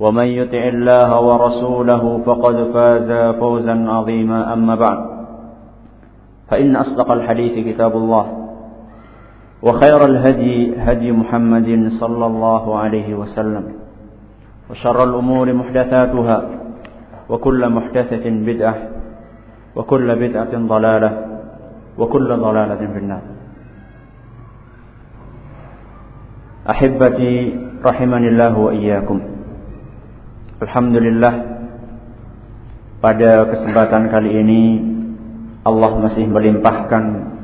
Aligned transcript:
ومن 0.00 0.24
يطع 0.24 0.62
الله 0.68 1.20
ورسوله 1.20 2.22
فقد 2.26 2.56
فاز 2.74 3.10
فوزا 3.40 3.76
عظيما. 3.90 4.52
أما 4.52 4.74
بعد 4.74 5.00
فإن 6.50 6.76
أصدق 6.76 7.10
الحديث 7.10 7.54
كتاب 7.74 7.96
الله 7.96 8.26
وخير 9.62 10.04
الهدي 10.04 10.76
هدي 10.76 11.12
محمد 11.12 11.88
صلى 12.00 12.26
الله 12.26 12.78
عليه 12.78 13.14
وسلم 13.14 13.64
وشر 14.70 15.04
الأمور 15.04 15.52
محدثاتها 15.52 16.38
وكل 17.28 17.68
محدثة 17.68 18.24
بدعة 18.30 18.76
وكل 19.76 20.08
بدعة 20.28 20.52
ضلالة 20.52 21.10
وكل 21.98 22.28
ضلالة 22.36 22.82
في 22.92 22.98
النار. 22.98 23.22
أحبتي 26.70 27.34
رحمني 27.84 28.28
الله 28.28 28.58
وإياكم 28.58 29.33
Alhamdulillah 30.62 31.34
pada 33.02 33.50
kesempatan 33.50 34.06
kali 34.06 34.30
ini 34.38 34.62
Allah 35.66 35.98
masih 35.98 36.30
melimpahkan 36.30 37.34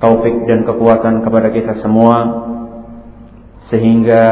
taufik 0.00 0.48
dan 0.48 0.64
kekuatan 0.64 1.20
kepada 1.20 1.52
kita 1.52 1.76
semua 1.84 2.16
sehingga 3.68 4.24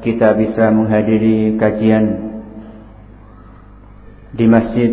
kita 0.00 0.32
bisa 0.32 0.72
menghadiri 0.72 1.60
kajian 1.60 2.04
di 4.32 4.48
masjid 4.48 4.90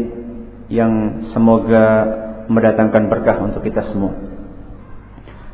yang 0.67 1.23
semoga 1.31 1.87
mendatangkan 2.51 3.07
berkah 3.07 3.39
untuk 3.39 3.63
kita 3.63 3.87
semua. 3.87 4.19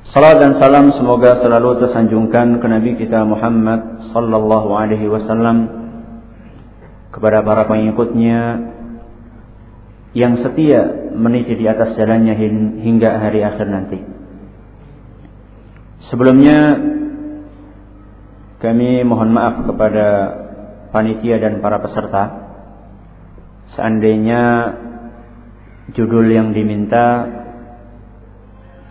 Salam 0.10 0.42
dan 0.42 0.58
salam 0.58 0.90
semoga 0.98 1.38
selalu 1.38 1.86
tersanjungkan 1.86 2.58
ke 2.58 2.66
Nabi 2.66 2.98
kita 2.98 3.22
Muhammad 3.22 4.10
sallallahu 4.10 4.74
alaihi 4.74 5.06
wasallam 5.06 5.85
kepada 7.16 7.40
para 7.48 7.64
pengikutnya 7.64 8.40
yang 10.12 10.36
setia 10.44 11.12
meniti 11.16 11.56
di 11.56 11.64
atas 11.64 11.96
jalannya 11.96 12.36
hingga 12.84 13.24
hari 13.24 13.40
akhir 13.40 13.68
nanti. 13.72 14.00
Sebelumnya 16.12 16.76
kami 18.60 19.08
mohon 19.08 19.32
maaf 19.32 19.64
kepada 19.64 20.08
panitia 20.92 21.40
dan 21.40 21.64
para 21.64 21.80
peserta. 21.80 22.24
Seandainya 23.80 24.76
judul 25.96 26.28
yang 26.28 26.52
diminta 26.52 27.32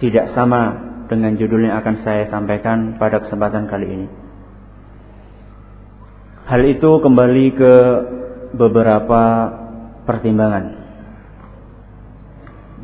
tidak 0.01 0.33
sama 0.33 0.81
dengan 1.13 1.37
judul 1.37 1.69
yang 1.69 1.77
akan 1.81 2.01
saya 2.01 2.25
sampaikan 2.33 2.97
pada 2.97 3.21
kesempatan 3.21 3.69
kali 3.69 3.87
ini. 3.87 4.24
Hal 6.45 6.61
itu 6.69 7.01
kembali 7.01 7.47
ke 7.57 7.75
beberapa 8.53 9.23
pertimbangan. 10.05 10.77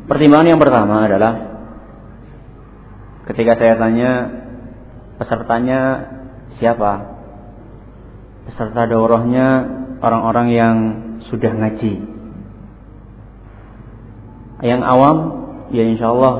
Pertimbangan 0.09 0.49
yang 0.49 0.57
pertama 0.57 1.05
adalah 1.05 1.33
ketika 3.29 3.53
saya 3.61 3.77
tanya 3.77 4.11
pesertanya 5.21 5.79
siapa? 6.57 7.21
Peserta 8.49 8.89
daurahnya 8.89 9.47
orang-orang 10.01 10.47
yang 10.49 10.75
sudah 11.29 11.53
ngaji. 11.53 12.01
Yang 14.65 14.81
awam 14.89 15.17
ya 15.69 15.85
insya 15.85 16.09
Allah 16.09 16.33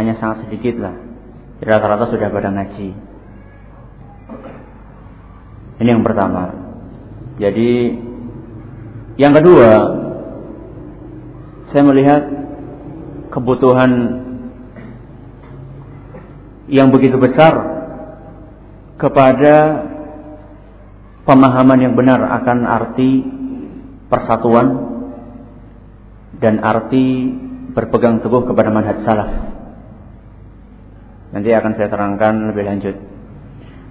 hanya 0.00 0.16
sangat 0.16 0.48
sedikit 0.48 0.80
lah. 0.80 0.96
Rata-rata 1.60 2.08
sudah 2.08 2.32
pada 2.32 2.48
ngaji. 2.48 3.03
Ini 5.82 5.88
yang 5.90 6.06
pertama. 6.06 6.54
Jadi 7.38 7.70
yang 9.18 9.34
kedua, 9.34 9.70
saya 11.70 11.82
melihat 11.82 12.22
kebutuhan 13.30 13.90
yang 16.70 16.94
begitu 16.94 17.18
besar 17.18 17.54
kepada 18.98 19.86
pemahaman 21.26 21.78
yang 21.82 21.94
benar 21.98 22.22
akan 22.42 22.58
arti 22.64 23.10
persatuan 24.06 24.66
dan 26.38 26.62
arti 26.62 27.34
berpegang 27.74 28.22
teguh 28.22 28.46
kepada 28.46 28.70
manhaj 28.70 29.02
salaf. 29.02 29.30
Nanti 31.34 31.50
akan 31.50 31.72
saya 31.74 31.90
terangkan 31.90 32.54
lebih 32.54 32.64
lanjut. 32.66 32.96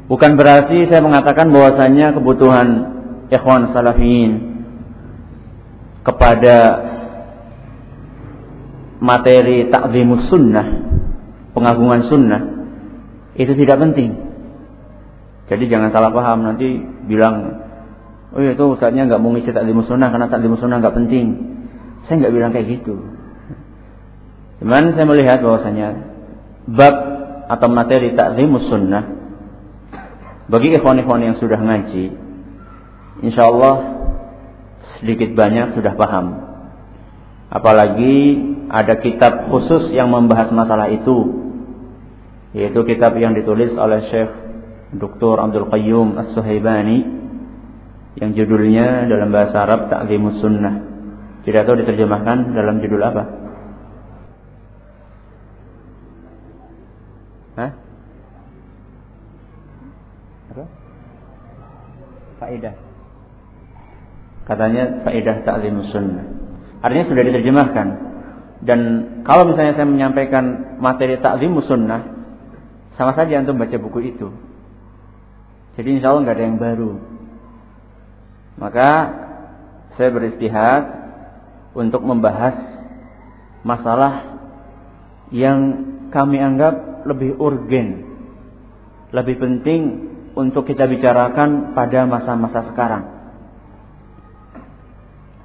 Bukan 0.04 0.36
berarti 0.36 0.84
saya 0.92 1.00
mengatakan 1.00 1.48
bahwasanya 1.48 2.12
kebutuhan 2.12 2.68
ikhwan 3.32 3.72
salafiyin 3.72 4.32
kepada 6.04 6.58
materi 9.00 9.72
takzimus 9.72 10.28
sunnah, 10.28 10.68
pengagungan 11.56 12.04
sunnah 12.12 12.42
itu 13.40 13.56
tidak 13.56 13.80
penting. 13.80 14.12
Jadi 15.48 15.64
jangan 15.72 15.92
salah 15.96 16.12
paham 16.12 16.52
nanti 16.52 16.84
bilang, 17.08 17.64
oh 18.36 18.44
itu 18.44 18.64
ustaznya 18.76 19.08
nggak 19.08 19.24
mau 19.24 19.32
ngisi 19.32 19.56
takzimus 19.56 19.88
sunnah 19.88 20.12
karena 20.12 20.28
takzimus 20.28 20.60
sunnah 20.60 20.84
nggak 20.84 20.96
penting. 21.00 21.28
Saya 22.08 22.28
nggak 22.28 22.34
bilang 22.36 22.52
kayak 22.52 22.68
gitu. 22.68 23.00
Cuman 24.60 24.92
saya 24.96 25.08
melihat 25.08 25.40
bahwasanya 25.40 25.88
bab 26.68 26.96
atau 27.48 27.68
materi 27.72 28.12
takzimus 28.16 28.68
sunnah 28.68 29.23
bagi 30.44 30.76
ikhwan-ikhwan 30.76 31.24
yang 31.24 31.36
sudah 31.40 31.56
ngaji, 31.56 32.12
insya 33.24 33.48
Allah 33.48 33.76
sedikit 35.00 35.32
banyak 35.32 35.78
sudah 35.78 35.96
paham. 35.96 36.28
Apalagi 37.54 38.18
ada 38.68 38.98
kitab 39.00 39.48
khusus 39.54 39.94
yang 39.96 40.12
membahas 40.12 40.50
masalah 40.52 40.90
itu, 40.92 41.32
yaitu 42.52 42.82
kitab 42.84 43.16
yang 43.16 43.38
ditulis 43.38 43.72
oleh 43.78 44.04
Syekh 44.10 44.32
Dr. 44.98 45.40
Abdul 45.40 45.70
Qayyum 45.72 46.20
As-Suhaibani 46.20 47.00
yang 48.20 48.36
judulnya 48.38 49.10
dalam 49.10 49.34
bahasa 49.34 49.64
Arab 49.64 49.90
Ta'zimus 49.90 50.38
Sunnah. 50.44 50.92
Tidak 51.44 51.62
tahu 51.66 51.82
diterjemahkan 51.82 52.56
dalam 52.56 52.80
judul 52.80 53.02
apa? 53.04 53.24
Hah? 57.54 57.72
Faedah. 62.44 62.76
Katanya 64.44 65.08
faedah 65.08 65.48
ta'lim 65.48 65.80
sunnah. 65.88 66.26
Artinya 66.84 67.06
sudah 67.08 67.24
diterjemahkan. 67.24 67.88
Dan 68.64 68.80
kalau 69.24 69.48
misalnya 69.48 69.80
saya 69.80 69.88
menyampaikan 69.88 70.76
materi 70.84 71.16
ta'lim 71.24 71.56
sunnah, 71.64 72.12
sama 73.00 73.16
saja 73.16 73.40
untuk 73.40 73.56
baca 73.56 73.78
buku 73.80 74.00
itu. 74.14 74.28
Jadi 75.80 75.90
insya 75.98 76.12
Allah 76.12 76.22
nggak 76.28 76.38
ada 76.38 76.46
yang 76.46 76.60
baru. 76.62 76.92
Maka 78.60 78.90
saya 79.98 80.14
beristihad 80.14 80.84
untuk 81.74 82.06
membahas 82.06 82.54
masalah 83.66 84.38
yang 85.34 85.90
kami 86.14 86.38
anggap 86.38 87.08
lebih 87.10 87.34
urgen, 87.42 88.06
lebih 89.10 89.42
penting 89.42 90.13
untuk 90.34 90.66
kita 90.66 90.90
bicarakan 90.90 91.78
pada 91.78 92.06
masa-masa 92.10 92.66
sekarang. 92.74 93.24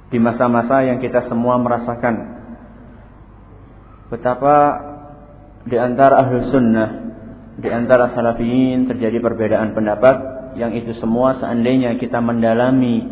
di 0.09 0.17
masa-masa 0.17 0.81
yang 0.89 0.97
kita 0.97 1.29
semua 1.29 1.61
merasakan 1.61 2.41
betapa 4.09 4.57
di 5.69 5.77
antara 5.77 6.25
ahlu 6.25 6.49
sunnah, 6.49 6.89
di 7.61 7.69
antara 7.69 8.09
salafiyin 8.17 8.89
terjadi 8.89 9.21
perbedaan 9.21 9.77
pendapat 9.77 10.15
yang 10.57 10.73
itu 10.73 10.97
semua 10.97 11.37
seandainya 11.37 11.93
kita 12.01 12.17
mendalami 12.17 13.05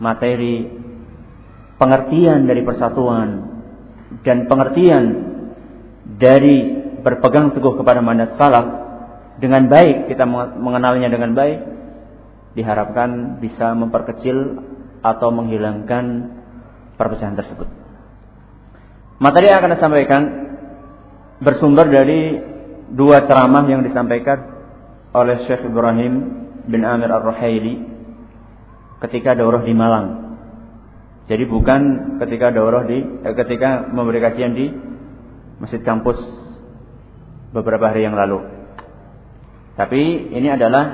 materi 0.00 0.64
pengertian 1.76 2.48
dari 2.48 2.64
persatuan 2.64 3.28
dan 4.24 4.48
pengertian 4.48 5.04
dari 6.16 6.56
berpegang 7.04 7.52
teguh 7.52 7.76
kepada 7.76 8.00
mandat 8.00 8.32
salaf 8.40 8.89
dengan 9.40 9.66
baik 9.66 10.12
kita 10.12 10.28
mengenalnya 10.60 11.08
dengan 11.08 11.32
baik 11.32 11.58
diharapkan 12.54 13.40
bisa 13.40 13.72
memperkecil 13.72 14.60
atau 15.00 15.28
menghilangkan 15.32 16.04
perpecahan 17.00 17.38
tersebut. 17.38 17.68
Materi 19.20 19.48
yang 19.48 19.60
akan 19.64 19.72
disampaikan 19.76 20.22
bersumber 21.40 21.88
dari 21.88 22.36
dua 22.92 23.24
ceramah 23.24 23.64
yang 23.64 23.80
disampaikan 23.80 24.38
oleh 25.16 25.44
Syekh 25.48 25.64
Ibrahim 25.64 26.12
bin 26.68 26.84
Amir 26.84 27.08
Ar-Ruhaili 27.08 27.74
ketika 29.08 29.32
daurah 29.32 29.64
di 29.64 29.72
Malang. 29.72 30.36
Jadi 31.30 31.46
bukan 31.46 31.80
ketika 32.20 32.50
daurah 32.50 32.84
di 32.84 33.00
eh, 33.00 33.34
ketika 33.38 33.88
memberi 33.88 34.20
kajian 34.20 34.52
di 34.52 34.66
Masjid 35.62 35.80
Kampus 35.80 36.18
beberapa 37.54 37.88
hari 37.88 38.04
yang 38.04 38.18
lalu. 38.18 38.59
Tapi 39.80 40.28
ini 40.36 40.48
adalah 40.52 40.84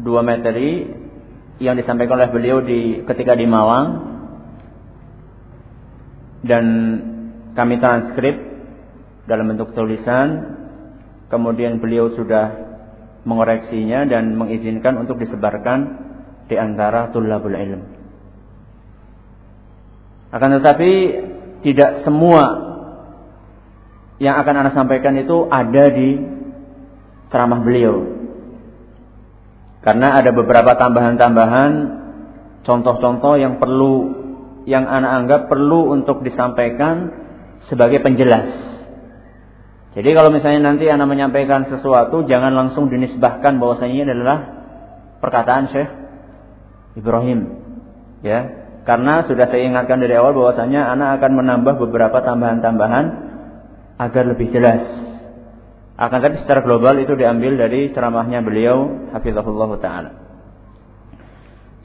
dua 0.00 0.24
materi 0.24 0.88
yang 1.60 1.76
disampaikan 1.76 2.16
oleh 2.16 2.32
beliau 2.32 2.64
di 2.64 3.04
ketika 3.04 3.36
di 3.36 3.44
Malang 3.44 3.86
dan 6.40 6.64
kami 7.52 7.76
transkrip 7.76 8.36
dalam 9.28 9.52
bentuk 9.52 9.76
tulisan 9.76 10.56
kemudian 11.28 11.76
beliau 11.76 12.08
sudah 12.16 12.56
mengoreksinya 13.28 14.08
dan 14.08 14.32
mengizinkan 14.32 14.96
untuk 14.96 15.20
disebarkan 15.20 16.08
di 16.48 16.56
antara 16.56 17.12
tulabul 17.12 17.52
ilm. 17.52 17.84
Akan 20.32 20.56
tetapi 20.56 20.92
tidak 21.68 22.00
semua 22.00 22.64
yang 24.16 24.40
akan 24.40 24.54
Anda 24.64 24.72
sampaikan 24.72 25.20
itu 25.20 25.52
ada 25.52 25.84
di 25.92 26.35
ceramah 27.30 27.60
beliau. 27.62 27.96
Karena 29.82 30.18
ada 30.18 30.34
beberapa 30.34 30.74
tambahan-tambahan 30.74 31.70
contoh-contoh 32.66 33.38
yang 33.38 33.62
perlu 33.62 34.26
yang 34.66 34.82
anak 34.82 35.12
anggap 35.22 35.40
perlu 35.46 35.94
untuk 35.94 36.26
disampaikan 36.26 37.14
sebagai 37.70 38.02
penjelas. 38.02 38.50
Jadi 39.94 40.12
kalau 40.12 40.28
misalnya 40.28 40.74
nanti 40.74 40.90
anak 40.90 41.08
menyampaikan 41.08 41.70
sesuatu 41.70 42.26
jangan 42.26 42.52
langsung 42.52 42.90
dinisbahkan 42.90 43.56
bahwasanya 43.62 44.10
adalah 44.10 44.38
perkataan 45.22 45.70
Syekh 45.70 45.90
Ibrahim. 46.98 47.64
Ya, 48.26 48.66
karena 48.84 49.22
sudah 49.24 49.46
saya 49.46 49.62
ingatkan 49.64 50.02
dari 50.02 50.18
awal 50.18 50.34
bahwasanya 50.34 50.92
anak 50.92 51.22
akan 51.22 51.32
menambah 51.38 51.78
beberapa 51.78 52.18
tambahan-tambahan 52.26 53.06
agar 54.02 54.24
lebih 54.26 54.50
jelas. 54.50 55.05
Akan 55.96 56.20
tetapi 56.20 56.44
secara 56.44 56.60
global 56.60 57.00
itu 57.00 57.16
diambil 57.16 57.56
dari 57.56 57.88
ceramahnya 57.88 58.44
beliau 58.44 59.08
hafizahullah 59.16 59.70
taala. 59.80 60.10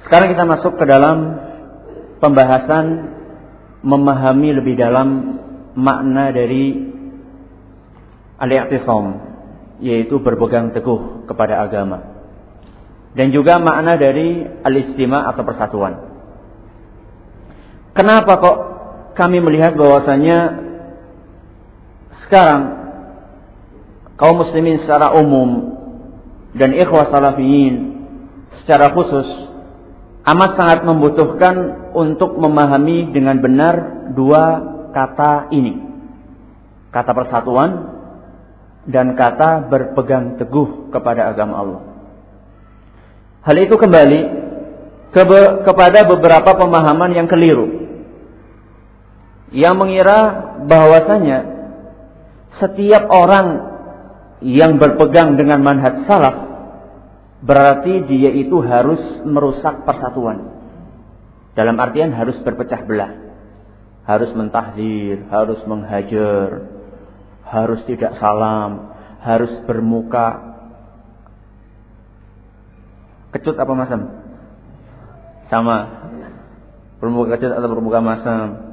Sekarang 0.04 0.36
kita 0.36 0.44
masuk 0.44 0.76
ke 0.76 0.84
dalam 0.84 1.40
pembahasan 2.20 2.86
memahami 3.88 4.52
lebih 4.52 4.76
dalam 4.76 5.40
makna 5.80 6.36
dari 6.36 6.92
al-i'tisam 8.36 9.32
yaitu 9.80 10.20
berpegang 10.20 10.76
teguh 10.76 11.24
kepada 11.32 11.64
agama. 11.64 12.12
Dan 13.16 13.32
juga 13.32 13.64
makna 13.64 13.96
dari 13.96 14.44
al-istima 14.44 15.32
atau 15.32 15.44
persatuan. 15.48 15.94
Kenapa 17.96 18.40
kok 18.40 18.58
kami 19.16 19.40
melihat 19.44 19.76
bahwasanya 19.76 20.38
sekarang 22.28 22.81
kaum 24.22 24.38
muslimin 24.38 24.78
secara 24.86 25.18
umum 25.18 25.82
dan 26.54 26.78
ikhwah 26.78 27.10
salafiyin 27.10 28.06
secara 28.62 28.94
khusus 28.94 29.26
amat 30.30 30.52
sangat 30.54 30.80
membutuhkan 30.86 31.90
untuk 31.98 32.38
memahami 32.38 33.10
dengan 33.10 33.42
benar 33.42 34.06
dua 34.14 34.44
kata 34.94 35.50
ini. 35.50 35.90
Kata 36.92 37.12
persatuan 37.16 37.72
dan 38.86 39.16
kata 39.16 39.72
berpegang 39.72 40.36
teguh 40.38 40.92
kepada 40.92 41.32
agama 41.32 41.54
Allah. 41.58 41.82
Hal 43.42 43.58
itu 43.58 43.74
kembali 43.80 44.22
ke 45.10 45.24
kepada 45.66 46.06
beberapa 46.06 46.52
pemahaman 46.60 47.16
yang 47.16 47.26
keliru. 47.26 47.90
Yang 49.52 49.76
mengira 49.76 50.20
bahwasanya 50.68 51.40
setiap 52.60 53.08
orang 53.10 53.71
yang 54.42 54.82
berpegang 54.82 55.38
dengan 55.38 55.62
manhaj 55.62 56.10
salaf 56.10 56.36
berarti 57.42 58.06
dia 58.10 58.34
itu 58.34 58.62
harus 58.62 59.02
merusak 59.26 59.86
persatuan. 59.86 60.62
Dalam 61.58 61.78
artian 61.78 62.14
harus 62.14 62.38
berpecah 62.42 62.82
belah. 62.86 63.12
Harus 64.02 64.34
mentahdir, 64.34 65.30
harus 65.30 65.62
menghajar, 65.70 66.74
harus 67.46 67.86
tidak 67.86 68.18
salam, 68.18 68.98
harus 69.22 69.54
bermuka 69.70 70.58
kecut 73.30 73.56
apa 73.62 73.74
masam? 73.78 74.02
Sama. 75.54 75.78
Bermuka 76.98 77.38
kecut 77.38 77.54
atau 77.54 77.70
bermuka 77.70 78.02
masam? 78.02 78.71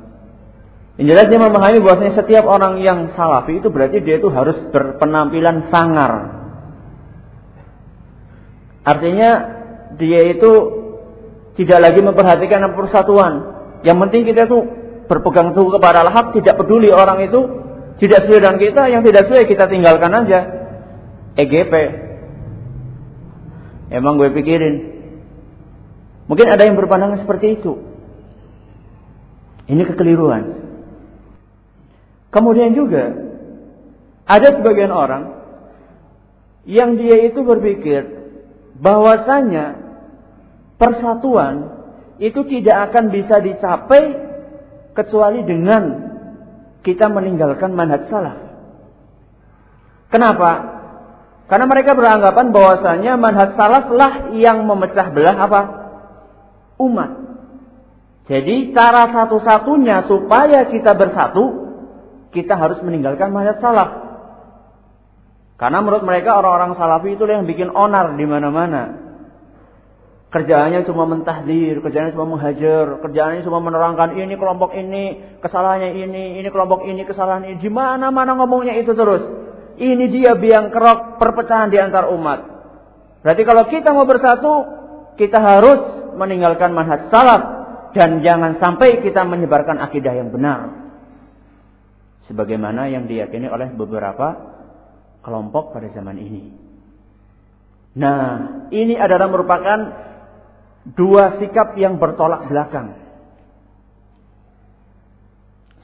Yang 0.98 1.06
jelas 1.14 1.26
dia 1.30 1.38
memahami 1.38 1.78
bahwasanya 1.78 2.14
setiap 2.18 2.44
orang 2.50 2.82
yang 2.82 3.14
salafi 3.14 3.62
itu 3.62 3.70
berarti 3.70 4.02
dia 4.02 4.18
itu 4.18 4.26
harus 4.34 4.58
berpenampilan 4.74 5.70
sangar. 5.70 6.42
Artinya 8.82 9.30
dia 9.94 10.34
itu 10.34 10.50
tidak 11.54 11.78
lagi 11.86 12.02
memperhatikan 12.02 12.66
persatuan. 12.74 13.46
Yang 13.86 13.96
penting 14.02 14.22
kita 14.26 14.50
itu 14.50 14.58
berpegang 15.06 15.54
teguh 15.54 15.70
kepada 15.78 16.02
al-haq, 16.02 16.34
tidak 16.34 16.58
peduli 16.58 16.90
orang 16.90 17.30
itu 17.30 17.46
tidak 18.02 18.26
sesuai 18.26 18.42
dengan 18.42 18.58
kita, 18.58 18.82
yang 18.90 19.02
tidak 19.06 19.30
sesuai 19.30 19.46
kita 19.46 19.70
tinggalkan 19.70 20.10
aja. 20.10 20.40
EGP. 21.38 21.74
Emang 23.94 24.18
gue 24.18 24.34
pikirin. 24.34 24.98
Mungkin 26.26 26.46
ada 26.50 26.66
yang 26.66 26.74
berpandangan 26.74 27.22
seperti 27.22 27.54
itu. 27.54 27.78
Ini 29.70 29.82
kekeliruan. 29.94 30.57
Kemudian 32.28 32.76
juga 32.76 33.16
ada 34.28 34.48
sebagian 34.60 34.92
orang 34.92 35.24
yang 36.68 37.00
dia 37.00 37.24
itu 37.24 37.40
berpikir 37.40 38.04
bahwasanya 38.76 39.80
persatuan 40.76 41.80
itu 42.20 42.44
tidak 42.44 42.92
akan 42.92 43.08
bisa 43.08 43.40
dicapai 43.40 44.02
kecuali 44.92 45.40
dengan 45.48 45.82
kita 46.84 47.08
meninggalkan 47.08 47.72
manhaj 47.72 48.04
salaf. 48.12 48.38
Kenapa? 50.12 50.76
Karena 51.48 51.64
mereka 51.64 51.96
beranggapan 51.96 52.52
bahwasanya 52.52 53.12
manhaj 53.16 53.56
salaf 53.56 53.88
lah 53.88 54.36
yang 54.36 54.68
memecah 54.68 55.08
belah 55.08 55.36
apa? 55.40 55.62
Umat. 56.76 57.10
Jadi 58.28 58.76
cara 58.76 59.08
satu-satunya 59.08 60.04
supaya 60.04 60.68
kita 60.68 60.92
bersatu 60.92 61.67
kita 62.38 62.54
harus 62.54 62.78
meninggalkan 62.86 63.34
manhaj 63.34 63.58
salaf. 63.58 63.90
Karena 65.58 65.82
menurut 65.82 66.06
mereka 66.06 66.38
orang-orang 66.38 66.78
salafi 66.78 67.18
itu 67.18 67.26
yang 67.26 67.42
bikin 67.42 67.74
onar 67.74 68.14
di 68.14 68.22
mana-mana. 68.22 69.10
Kerjaannya 70.30 70.86
cuma 70.86 71.08
mentahdir, 71.08 71.82
kerjaannya 71.82 72.14
cuma 72.14 72.38
menghajar, 72.38 73.02
kerjaannya 73.02 73.42
cuma 73.42 73.58
menerangkan 73.58 74.14
ini 74.14 74.38
kelompok 74.38 74.76
ini, 74.76 75.34
kesalahannya 75.42 75.98
ini, 75.98 76.38
ini 76.38 76.48
kelompok 76.52 76.86
ini, 76.86 77.02
kesalahan 77.02 77.42
ini. 77.48 77.56
Di 77.58 77.70
mana-mana 77.72 78.38
ngomongnya 78.38 78.78
itu 78.78 78.94
terus. 78.94 79.24
Ini 79.78 80.04
dia 80.12 80.38
biang 80.38 80.70
kerok 80.70 81.18
perpecahan 81.18 81.74
di 81.74 81.78
antar 81.80 82.06
umat. 82.12 82.38
Berarti 83.24 83.42
kalau 83.42 83.66
kita 83.66 83.90
mau 83.90 84.06
bersatu, 84.06 84.52
kita 85.18 85.42
harus 85.42 86.12
meninggalkan 86.14 86.70
manhaj 86.70 87.10
salaf 87.10 87.42
dan 87.96 88.22
jangan 88.22 88.62
sampai 88.62 89.02
kita 89.02 89.26
menyebarkan 89.26 89.80
akidah 89.82 90.12
yang 90.12 90.30
benar 90.30 90.87
sebagaimana 92.28 92.92
yang 92.92 93.08
diyakini 93.08 93.48
oleh 93.48 93.72
beberapa 93.72 94.36
kelompok 95.24 95.72
pada 95.72 95.88
zaman 95.90 96.20
ini. 96.20 96.42
Nah, 97.98 98.22
ini 98.70 98.94
adalah 98.94 99.26
merupakan 99.32 99.78
dua 100.92 101.40
sikap 101.40 101.74
yang 101.80 101.96
bertolak 101.96 102.46
belakang. 102.46 102.94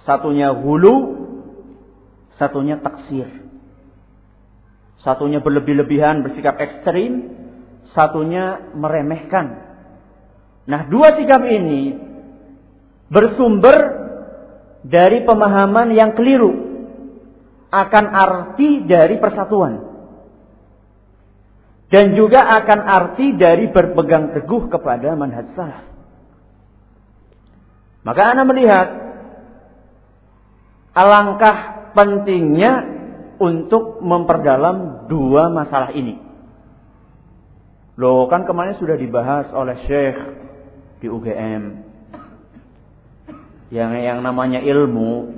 Satunya 0.04 0.52
hulu, 0.52 0.94
satunya 2.36 2.76
taksir. 2.78 3.26
Satunya 5.00 5.40
berlebih-lebihan, 5.40 6.24
bersikap 6.24 6.60
ekstrim, 6.60 7.32
satunya 7.92 8.72
meremehkan. 8.76 9.64
Nah, 10.64 10.88
dua 10.88 11.16
sikap 11.16 11.44
ini 11.44 11.96
bersumber 13.12 14.03
dari 14.85 15.25
pemahaman 15.25 15.97
yang 15.97 16.12
keliru 16.12 16.53
akan 17.73 18.05
arti 18.12 18.85
dari 18.85 19.17
persatuan. 19.17 19.97
Dan 21.88 22.12
juga 22.19 22.45
akan 22.62 22.81
arti 22.85 23.38
dari 23.38 23.71
berpegang 23.71 24.35
teguh 24.37 24.67
kepada 24.69 25.14
manhaj 25.14 25.47
salaf. 25.55 25.85
Maka 28.05 28.23
Anda 28.35 28.45
melihat 28.45 28.88
alangkah 30.93 31.57
pentingnya 31.97 32.73
untuk 33.41 34.03
memperdalam 34.05 35.09
dua 35.09 35.49
masalah 35.49 35.95
ini. 35.95 36.21
Loh, 37.95 38.26
kan 38.26 38.43
kemarin 38.43 38.75
sudah 38.76 38.99
dibahas 38.99 39.55
oleh 39.55 39.87
Syekh 39.87 40.19
di 40.99 41.07
UGM. 41.07 41.84
Yang 43.73 43.92
yang 44.04 44.18
namanya 44.21 44.61
ilmu 44.61 45.33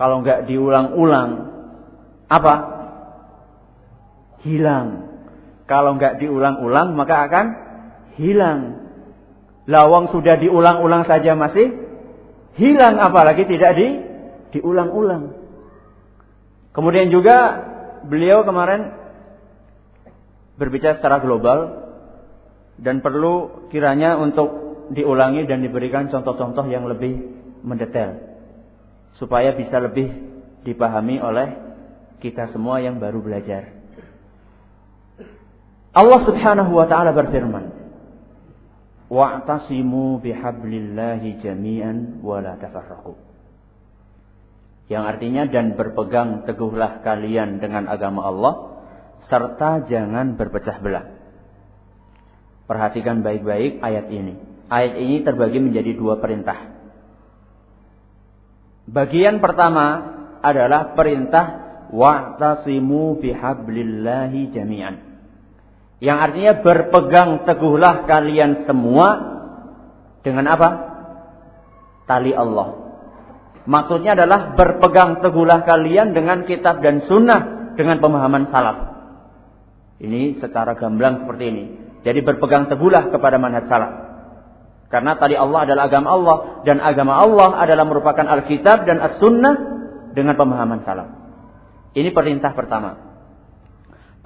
kalau 0.00 0.24
nggak 0.24 0.48
diulang-ulang 0.48 1.30
apa? 2.30 2.54
Hilang. 4.40 5.12
Kalau 5.68 6.00
nggak 6.00 6.22
diulang-ulang 6.22 6.96
maka 6.96 7.28
akan 7.28 7.46
hilang. 8.16 8.60
Lawang 9.68 10.08
sudah 10.08 10.40
diulang-ulang 10.40 11.04
saja 11.04 11.36
masih 11.36 11.74
hilang 12.56 12.96
apalagi 12.96 13.44
tidak 13.44 13.72
di 13.76 13.88
diulang-ulang. 14.56 15.36
Kemudian 16.72 17.12
juga 17.12 17.66
beliau 18.06 18.46
kemarin 18.46 18.94
berbicara 20.56 20.96
secara 20.96 21.20
global 21.20 21.88
dan 22.80 23.04
perlu 23.04 23.68
kiranya 23.68 24.16
untuk 24.16 24.48
diulangi 24.96 25.44
dan 25.44 25.60
diberikan 25.60 26.08
contoh-contoh 26.08 26.66
yang 26.72 26.88
lebih 26.88 27.39
mendetail 27.62 28.30
supaya 29.16 29.52
bisa 29.52 29.80
lebih 29.80 30.08
dipahami 30.64 31.20
oleh 31.20 31.48
kita 32.20 32.52
semua 32.52 32.84
yang 32.84 33.00
baru 33.00 33.24
belajar. 33.24 33.80
Allah 35.90 36.20
Subhanahu 36.22 36.70
wa 36.70 36.86
taala 36.86 37.10
berfirman, 37.10 37.74
"Wa'tasimu 39.10 40.22
bihablillahi 40.22 41.42
jami'an 41.42 42.22
wa 42.22 42.38
la 42.38 42.54
tafarraqu." 42.60 43.18
Yang 44.86 45.04
artinya 45.06 45.42
dan 45.50 45.74
berpegang 45.74 46.46
teguhlah 46.46 47.02
kalian 47.02 47.58
dengan 47.58 47.90
agama 47.90 48.26
Allah 48.26 48.54
serta 49.26 49.86
jangan 49.86 50.34
berpecah 50.38 50.78
belah. 50.82 51.06
Perhatikan 52.70 53.22
baik-baik 53.26 53.82
ayat 53.82 54.06
ini. 54.10 54.34
Ayat 54.70 54.94
ini 54.98 55.26
terbagi 55.26 55.58
menjadi 55.58 55.94
dua 55.98 56.22
perintah. 56.22 56.79
Bagian 58.90 59.38
pertama 59.38 60.18
adalah 60.42 60.98
perintah 60.98 61.46
wa'tasimu 61.94 63.22
bihablillahi 63.22 64.50
jami'an. 64.50 64.96
Yang 66.02 66.18
artinya 66.18 66.54
berpegang 66.64 67.30
teguhlah 67.46 68.08
kalian 68.08 68.66
semua 68.66 69.08
dengan 70.26 70.50
apa? 70.50 70.68
Tali 72.08 72.34
Allah. 72.34 72.90
Maksudnya 73.68 74.18
adalah 74.18 74.58
berpegang 74.58 75.22
teguhlah 75.22 75.62
kalian 75.62 76.10
dengan 76.10 76.42
kitab 76.48 76.82
dan 76.82 77.06
sunnah 77.06 77.72
dengan 77.78 78.02
pemahaman 78.02 78.50
salaf. 78.50 78.78
Ini 80.00 80.40
secara 80.42 80.74
gamblang 80.74 81.22
seperti 81.22 81.44
ini. 81.46 81.64
Jadi 82.00 82.24
berpegang 82.24 82.66
teguhlah 82.66 83.12
kepada 83.12 83.36
manhaj 83.36 83.68
salaf. 83.68 84.09
Karena 84.90 85.14
tadi 85.14 85.38
Allah 85.38 85.70
adalah 85.70 85.86
agama 85.86 86.08
Allah 86.10 86.36
dan 86.66 86.82
agama 86.82 87.14
Allah 87.22 87.62
adalah 87.62 87.86
merupakan 87.86 88.26
Alkitab 88.26 88.90
dan 88.90 88.98
As-Sunnah 88.98 89.54
dengan 90.18 90.34
pemahaman 90.34 90.82
salaf. 90.82 91.08
Ini 91.94 92.10
perintah 92.10 92.50
pertama. 92.58 92.98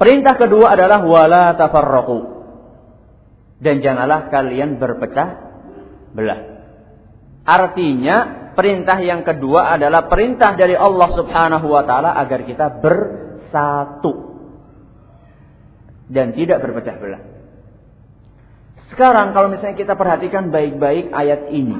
Perintah 0.00 0.34
kedua 0.40 0.72
adalah 0.72 1.04
wala 1.04 1.52
tafarraqu. 1.60 2.18
Dan 3.60 3.84
janganlah 3.84 4.32
kalian 4.32 4.80
berpecah 4.80 5.28
belah. 6.16 6.40
Artinya 7.44 8.16
perintah 8.56 9.04
yang 9.04 9.20
kedua 9.20 9.76
adalah 9.76 10.08
perintah 10.08 10.56
dari 10.56 10.72
Allah 10.72 11.12
Subhanahu 11.12 11.66
wa 11.68 11.84
taala 11.84 12.16
agar 12.16 12.40
kita 12.48 12.80
bersatu 12.80 14.12
dan 16.08 16.32
tidak 16.32 16.64
berpecah 16.64 16.96
belah. 16.96 17.33
Sekarang 18.94 19.34
kalau 19.34 19.50
misalnya 19.50 19.74
kita 19.74 19.98
perhatikan 19.98 20.54
baik-baik 20.54 21.10
ayat 21.10 21.50
ini. 21.50 21.74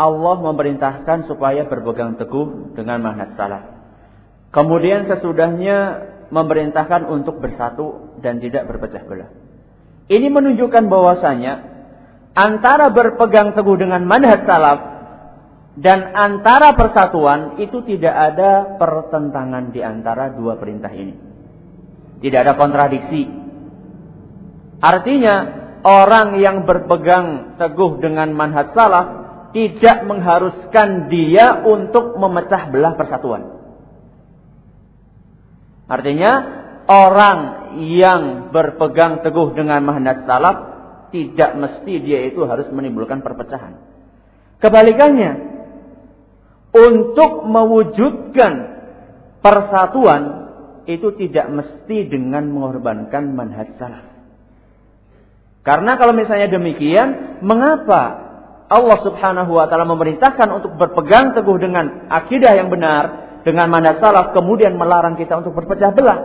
Allah 0.00 0.36
memerintahkan 0.40 1.28
supaya 1.28 1.68
berpegang 1.68 2.16
teguh 2.16 2.72
dengan 2.72 3.04
manhaj 3.04 3.36
salaf. 3.36 3.68
Kemudian 4.48 5.04
sesudahnya 5.04 6.08
memerintahkan 6.32 7.04
untuk 7.12 7.44
bersatu 7.44 8.16
dan 8.24 8.40
tidak 8.40 8.64
berpecah 8.64 9.04
belah. 9.04 9.28
Ini 10.08 10.32
menunjukkan 10.32 10.88
bahwasanya 10.88 11.52
antara 12.32 12.88
berpegang 12.88 13.52
teguh 13.52 13.76
dengan 13.76 14.08
manhaj 14.08 14.48
salaf 14.48 14.78
dan 15.76 16.16
antara 16.16 16.72
persatuan 16.78 17.60
itu 17.60 17.84
tidak 17.84 18.14
ada 18.14 18.80
pertentangan 18.80 19.68
di 19.68 19.84
antara 19.84 20.32
dua 20.32 20.56
perintah 20.56 20.94
ini. 20.96 21.12
Tidak 22.24 22.38
ada 22.40 22.56
kontradiksi. 22.56 23.26
Artinya, 24.78 25.57
orang 25.82 26.38
yang 26.42 26.66
berpegang 26.66 27.58
teguh 27.60 28.02
dengan 28.02 28.34
manhaj 28.34 28.74
salaf 28.74 29.06
tidak 29.52 30.04
mengharuskan 30.04 31.08
dia 31.08 31.64
untuk 31.64 32.18
memecah 32.20 32.68
belah 32.68 32.94
persatuan. 32.98 33.42
Artinya, 35.88 36.32
orang 36.84 37.38
yang 37.80 38.52
berpegang 38.52 39.24
teguh 39.24 39.56
dengan 39.56 39.80
manhaj 39.84 40.28
salaf 40.28 40.56
tidak 41.08 41.56
mesti 41.56 41.94
dia 42.04 42.28
itu 42.28 42.44
harus 42.44 42.68
menimbulkan 42.68 43.24
perpecahan. 43.24 43.80
Kebalikannya, 44.60 45.32
untuk 46.76 47.48
mewujudkan 47.48 48.52
persatuan 49.40 50.22
itu 50.84 51.12
tidak 51.16 51.48
mesti 51.48 52.08
dengan 52.08 52.48
mengorbankan 52.52 53.32
manhaj 53.32 53.68
salaf. 53.80 54.07
Karena 55.68 56.00
kalau 56.00 56.16
misalnya 56.16 56.48
demikian, 56.48 57.36
mengapa 57.44 58.24
Allah 58.72 58.98
Subhanahu 59.04 59.52
wa 59.52 59.68
taala 59.68 59.84
memerintahkan 59.84 60.48
untuk 60.48 60.80
berpegang 60.80 61.36
teguh 61.36 61.60
dengan 61.60 62.08
akidah 62.08 62.56
yang 62.56 62.72
benar, 62.72 63.36
dengan 63.44 63.68
manhaj 63.68 64.00
salaf 64.00 64.32
kemudian 64.32 64.80
melarang 64.80 65.20
kita 65.20 65.36
untuk 65.36 65.52
berpecah 65.52 65.92
belah? 65.92 66.18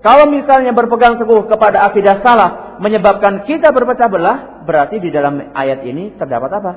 Kalau 0.00 0.32
misalnya 0.32 0.72
berpegang 0.72 1.20
teguh 1.20 1.44
kepada 1.44 1.92
akidah 1.92 2.24
salaf 2.24 2.80
menyebabkan 2.80 3.44
kita 3.44 3.68
berpecah 3.68 4.08
belah, 4.08 4.64
berarti 4.64 4.96
di 4.96 5.12
dalam 5.12 5.52
ayat 5.52 5.84
ini 5.84 6.16
terdapat 6.16 6.48
apa? 6.48 6.72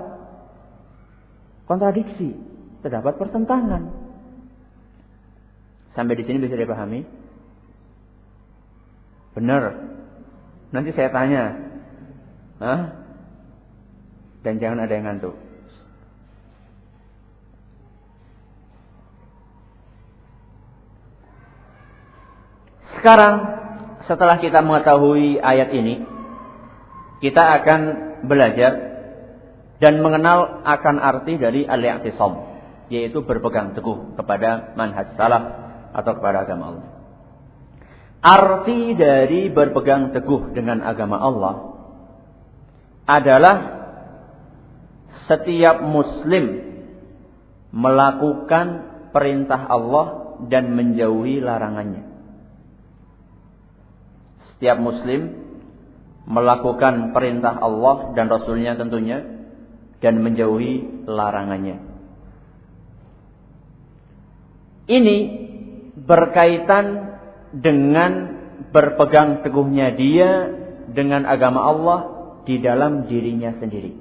Kontradiksi, 1.71 2.35
terdapat 2.83 3.15
pertentangan. 3.15 3.95
Sampai 5.95 6.19
di 6.19 6.27
sini 6.27 6.43
bisa 6.43 6.59
dipahami? 6.59 7.07
Benar. 9.39 9.63
Nanti 10.75 10.91
saya 10.91 11.07
tanya. 11.07 11.72
Hah? 12.63 12.81
Dan 14.39 14.63
jangan 14.63 14.87
ada 14.87 14.93
yang 14.95 15.03
ngantuk. 15.03 15.35
Sekarang 22.95 23.35
setelah 24.07 24.39
kita 24.39 24.63
mengetahui 24.63 25.43
ayat 25.43 25.75
ini, 25.75 26.07
kita 27.19 27.59
akan 27.59 27.81
belajar 28.31 28.71
dan 29.83 29.99
mengenal 29.99 30.63
akan 30.63 31.03
arti 31.03 31.35
dari 31.35 31.67
al-i'tisam, 31.67 32.47
yaitu 32.87 33.27
berpegang 33.27 33.75
teguh 33.75 34.15
kepada 34.15 34.71
manhaj 34.79 35.11
salaf 35.19 35.43
atau 35.91 36.11
kepada 36.15 36.47
agama 36.47 36.63
Allah. 36.71 36.87
Arti 38.23 38.95
dari 38.95 39.51
berpegang 39.51 40.15
teguh 40.15 40.55
dengan 40.55 40.79
agama 40.79 41.19
Allah 41.19 41.72
adalah 43.03 43.83
setiap 45.27 45.83
muslim 45.83 46.73
melakukan 47.73 48.67
perintah 49.11 49.67
Allah 49.67 50.37
dan 50.47 50.71
menjauhi 50.75 51.39
larangannya. 51.39 52.03
Setiap 54.53 54.77
muslim 54.79 55.43
melakukan 56.23 57.11
perintah 57.11 57.59
Allah 57.59 58.15
dan 58.15 58.31
Rasulnya 58.31 58.79
tentunya 58.79 59.23
dan 59.99 60.23
menjauhi 60.23 61.03
larangannya. 61.07 61.79
Ini 64.83 65.17
berkaitan 66.03 67.15
dengan 67.55 68.11
berpegang 68.75 69.43
teguhnya 69.45 69.95
dia 69.95 70.51
dengan 70.91 71.23
agama 71.23 71.63
Allah 71.63 71.99
di 72.43 72.59
dalam 72.59 73.07
dirinya 73.07 73.55
sendiri. 73.57 73.95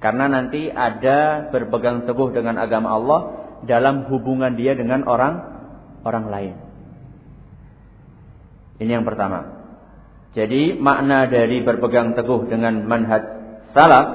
Karena 0.00 0.32
nanti 0.32 0.72
ada 0.72 1.52
berpegang 1.52 2.08
teguh 2.08 2.32
dengan 2.32 2.56
agama 2.56 2.96
Allah 2.96 3.20
dalam 3.68 4.08
hubungan 4.08 4.56
dia 4.56 4.72
dengan 4.72 5.04
orang 5.04 5.34
orang 6.08 6.26
lain. 6.32 6.54
Ini 8.80 8.96
yang 8.96 9.04
pertama. 9.04 9.60
Jadi 10.32 10.72
makna 10.78 11.28
dari 11.28 11.60
berpegang 11.60 12.16
teguh 12.16 12.48
dengan 12.48 12.88
manhaj 12.88 13.22
salaf 13.76 14.06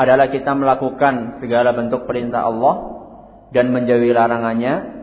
adalah 0.00 0.32
kita 0.32 0.56
melakukan 0.56 1.42
segala 1.42 1.76
bentuk 1.76 2.08
perintah 2.08 2.48
Allah 2.48 2.96
dan 3.52 3.72
menjauhi 3.72 4.12
larangannya 4.12 4.96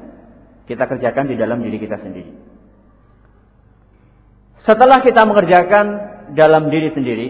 kita 0.66 0.88
kerjakan 0.88 1.30
di 1.30 1.36
dalam 1.36 1.62
diri 1.62 1.78
kita 1.78 2.00
sendiri. 2.00 2.32
Setelah 4.64 5.04
kita 5.04 5.28
mengerjakan 5.28 5.86
dalam 6.32 6.72
diri 6.72 6.90
sendiri, 6.96 7.28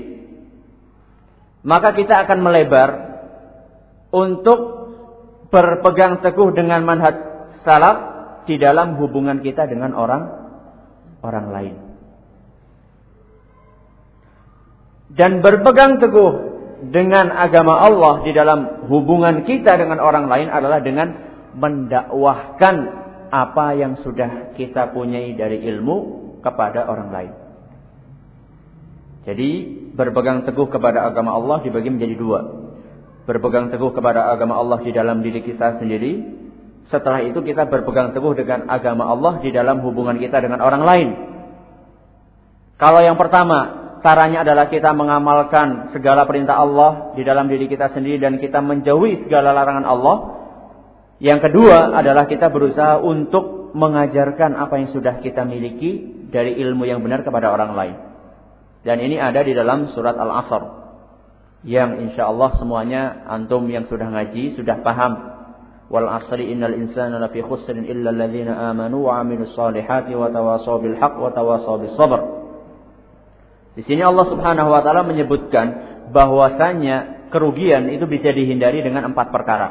maka 1.65 1.97
kita 1.97 2.27
akan 2.27 2.39
melebar 2.45 2.89
untuk 4.13 4.59
berpegang 5.49 6.21
teguh 6.21 6.53
dengan 6.53 6.85
manhaj 6.85 7.15
salaf 7.65 7.97
di 8.45 8.61
dalam 8.61 8.99
hubungan 9.01 9.41
kita 9.41 9.65
dengan 9.65 9.97
orang 9.97 10.23
orang 11.25 11.47
lain. 11.49 11.75
Dan 15.13 15.45
berpegang 15.45 16.01
teguh 16.01 16.31
dengan 16.89 17.31
agama 17.31 17.79
Allah 17.79 18.25
di 18.25 18.33
dalam 18.33 18.89
hubungan 18.89 19.45
kita 19.45 19.77
dengan 19.77 20.01
orang 20.01 20.25
lain 20.27 20.49
adalah 20.49 20.81
dengan 20.81 21.15
mendakwahkan 21.53 22.75
apa 23.29 23.65
yang 23.77 23.97
sudah 24.01 24.57
kita 24.57 24.91
punyai 24.91 25.37
dari 25.37 25.63
ilmu 25.63 25.97
kepada 26.41 26.89
orang 26.89 27.09
lain. 27.13 27.42
Jadi 29.23 29.49
berpegang 29.95 30.43
teguh 30.43 30.67
kepada 30.67 31.07
agama 31.07 31.39
Allah 31.39 31.63
dibagi 31.63 31.87
menjadi 31.87 32.15
dua. 32.19 32.39
Berpegang 33.23 33.71
teguh 33.71 33.95
kepada 33.95 34.35
agama 34.35 34.59
Allah 34.59 34.83
di 34.83 34.91
dalam 34.91 35.23
diri 35.23 35.39
kita 35.39 35.79
sendiri. 35.79 36.43
Setelah 36.91 37.23
itu 37.23 37.39
kita 37.39 37.71
berpegang 37.71 38.11
teguh 38.11 38.35
dengan 38.35 38.67
agama 38.67 39.07
Allah 39.07 39.39
di 39.39 39.55
dalam 39.55 39.79
hubungan 39.79 40.19
kita 40.19 40.43
dengan 40.43 40.59
orang 40.59 40.83
lain. 40.83 41.09
Kalau 42.75 42.99
yang 42.99 43.15
pertama, 43.15 43.59
caranya 44.03 44.43
adalah 44.43 44.67
kita 44.67 44.91
mengamalkan 44.91 45.95
segala 45.95 46.27
perintah 46.27 46.59
Allah 46.59 47.15
di 47.15 47.23
dalam 47.23 47.47
diri 47.47 47.71
kita 47.71 47.95
sendiri 47.95 48.19
dan 48.19 48.43
kita 48.43 48.59
menjauhi 48.59 49.23
segala 49.23 49.55
larangan 49.55 49.87
Allah. 49.87 50.17
Yang 51.23 51.47
kedua 51.47 51.95
adalah 51.95 52.27
kita 52.27 52.51
berusaha 52.51 52.99
untuk 52.99 53.71
mengajarkan 53.71 54.59
apa 54.59 54.83
yang 54.83 54.91
sudah 54.91 55.23
kita 55.23 55.47
miliki 55.47 56.27
dari 56.27 56.59
ilmu 56.59 56.83
yang 56.83 56.99
benar 56.99 57.23
kepada 57.23 57.55
orang 57.55 57.71
lain. 57.71 58.12
Dan 58.83 58.99
ini 58.99 59.15
ada 59.15 59.39
di 59.43 59.55
dalam 59.55 59.91
surat 59.95 60.19
Al-Asr. 60.19 60.63
Yang 61.63 61.91
insya 62.11 62.27
Allah 62.27 62.51
semuanya 62.59 63.23
antum 63.31 63.63
yang 63.71 63.87
sudah 63.87 64.11
ngaji, 64.11 64.59
sudah 64.59 64.83
paham. 64.83 65.31
Wal 65.87 66.07
asri 66.11 66.51
innal 66.51 66.75
insana 66.75 67.19
lafi 67.19 67.39
khusrin 67.39 67.87
illa 67.87 68.11
alladhina 68.11 68.71
amanu 68.71 69.07
wa 69.07 69.23
amilus 69.23 69.55
salihati 69.55 70.11
wa 70.15 70.27
tawasaw 70.27 70.79
bil 70.83 70.99
haqq 70.99 71.15
wa 71.15 71.31
tawasaw 71.31 71.75
bis. 71.79 71.95
Di 73.73 73.81
sini 73.87 74.01
Allah 74.03 74.25
Subhanahu 74.27 74.69
wa 74.69 74.81
taala 74.83 75.07
menyebutkan 75.07 75.65
bahwasanya 76.11 77.29
kerugian 77.31 77.89
itu 77.89 78.05
bisa 78.05 78.29
dihindari 78.35 78.83
dengan 78.83 79.11
empat 79.13 79.31
perkara. 79.31 79.69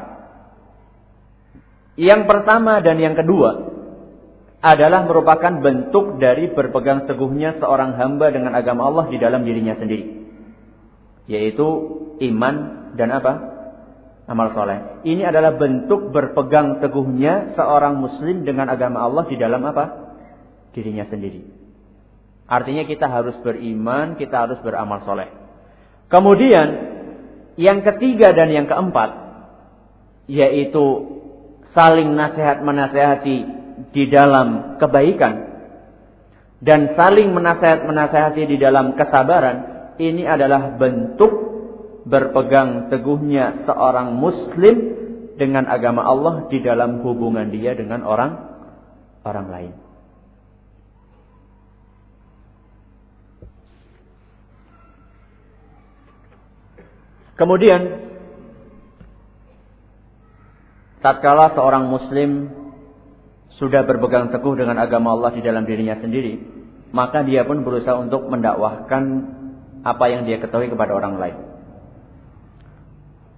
Yang 1.93 2.25
pertama 2.25 2.81
dan 2.81 2.97
yang 2.97 3.13
kedua 3.13 3.72
adalah 4.63 5.03
merupakan 5.03 5.59
bentuk 5.59 6.23
dari 6.23 6.47
berpegang 6.55 7.03
teguhnya 7.03 7.59
seorang 7.59 7.99
hamba 7.99 8.31
dengan 8.31 8.55
agama 8.55 8.87
Allah 8.87 9.11
di 9.11 9.19
dalam 9.19 9.43
dirinya 9.43 9.75
sendiri. 9.75 10.23
Yaitu 11.27 11.67
iman 12.23 12.55
dan 12.95 13.11
apa? 13.11 13.33
Amal 14.23 14.55
soleh. 14.55 15.03
Ini 15.03 15.27
adalah 15.27 15.59
bentuk 15.59 16.15
berpegang 16.15 16.79
teguhnya 16.79 17.59
seorang 17.59 17.99
muslim 17.99 18.47
dengan 18.47 18.71
agama 18.71 19.03
Allah 19.03 19.27
di 19.27 19.35
dalam 19.35 19.59
apa? 19.67 20.15
Dirinya 20.71 21.11
sendiri. 21.11 21.43
Artinya 22.47 22.87
kita 22.87 23.11
harus 23.11 23.35
beriman, 23.43 24.15
kita 24.15 24.47
harus 24.47 24.63
beramal 24.63 25.03
soleh. 25.03 25.27
Kemudian, 26.07 26.67
yang 27.59 27.83
ketiga 27.83 28.31
dan 28.31 28.47
yang 28.47 28.71
keempat, 28.71 29.11
yaitu 30.31 30.83
saling 31.75 32.15
nasihat 32.15 32.63
menasehati 32.63 33.62
di 33.91 34.07
dalam 34.07 34.79
kebaikan 34.79 35.53
dan 36.63 36.95
saling 36.95 37.35
menasehat-menasehati 37.35 38.47
di 38.47 38.55
dalam 38.55 38.95
kesabaran 38.95 39.57
ini 39.99 40.23
adalah 40.23 40.79
bentuk 40.79 41.51
berpegang 42.07 42.87
teguhnya 42.87 43.67
seorang 43.67 44.15
muslim 44.15 44.75
dengan 45.35 45.67
agama 45.67 46.07
Allah 46.07 46.47
di 46.47 46.63
dalam 46.63 47.03
hubungan 47.03 47.51
dia 47.51 47.75
dengan 47.75 48.07
orang 48.07 48.31
orang 49.27 49.47
lain. 49.51 49.73
Kemudian 57.33 57.81
tatkala 61.01 61.51
seorang 61.57 61.89
muslim 61.89 62.62
sudah 63.61 63.85
berpegang 63.85 64.33
teguh 64.33 64.57
dengan 64.57 64.81
agama 64.81 65.13
Allah 65.13 65.33
di 65.33 65.41
dalam 65.45 65.65
dirinya 65.65 65.97
sendiri, 66.01 66.41
maka 66.93 67.21
dia 67.21 67.45
pun 67.45 67.61
berusaha 67.61 67.97
untuk 67.97 68.25
mendakwahkan 68.29 69.03
apa 69.83 70.05
yang 70.09 70.23
dia 70.23 70.39
ketahui 70.39 70.71
kepada 70.71 70.95
orang 70.95 71.19
lain. 71.19 71.37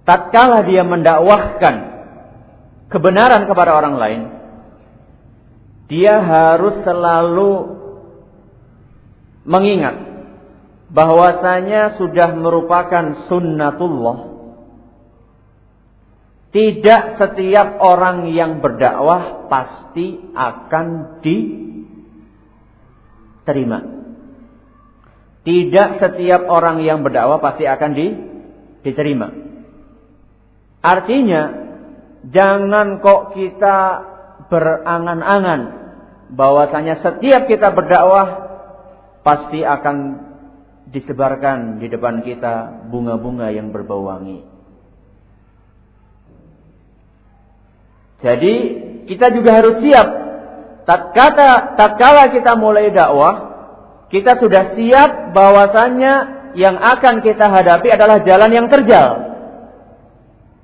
Tatkala 0.06 0.62
dia 0.62 0.86
mendakwahkan 0.86 1.74
kebenaran 2.88 3.50
kepada 3.50 3.74
orang 3.74 3.96
lain, 3.98 4.22
dia 5.90 6.22
harus 6.22 6.80
selalu 6.86 7.50
mengingat 9.46 10.06
bahwasanya 10.90 11.98
sudah 11.98 12.30
merupakan 12.38 13.26
sunnatullah 13.26 14.35
tidak 16.56 17.20
setiap 17.20 17.76
orang 17.84 18.32
yang 18.32 18.64
berdakwah 18.64 19.44
pasti 19.52 20.16
akan 20.32 21.20
diterima. 23.44 23.84
Tidak 25.44 26.00
setiap 26.00 26.48
orang 26.48 26.80
yang 26.80 27.04
berdakwah 27.04 27.44
pasti 27.44 27.68
akan 27.68 27.92
di, 27.92 28.08
diterima. 28.88 29.28
Artinya, 30.80 31.42
jangan 32.24 33.04
kok 33.04 33.36
kita 33.36 33.76
berangan-angan 34.48 35.60
bahwasanya 36.32 37.04
setiap 37.04 37.52
kita 37.52 37.68
berdakwah 37.76 38.48
pasti 39.20 39.60
akan 39.60 40.24
disebarkan 40.88 41.84
di 41.84 41.92
depan 41.92 42.24
kita 42.24 42.88
bunga-bunga 42.88 43.52
yang 43.52 43.76
berbau 43.76 44.08
wangi. 44.08 44.55
Jadi 48.20 48.54
kita 49.06 49.32
juga 49.32 49.60
harus 49.60 49.80
siap. 49.84 50.08
Tatkala, 50.86 51.74
tatkala 51.74 52.30
kita 52.30 52.54
mulai 52.54 52.94
dakwah, 52.94 53.34
kita 54.08 54.38
sudah 54.38 54.78
siap 54.78 55.34
bahwasannya 55.34 56.14
yang 56.54 56.78
akan 56.78 57.20
kita 57.20 57.50
hadapi 57.50 57.90
adalah 57.90 58.22
jalan 58.22 58.50
yang 58.54 58.66
terjal. 58.70 59.08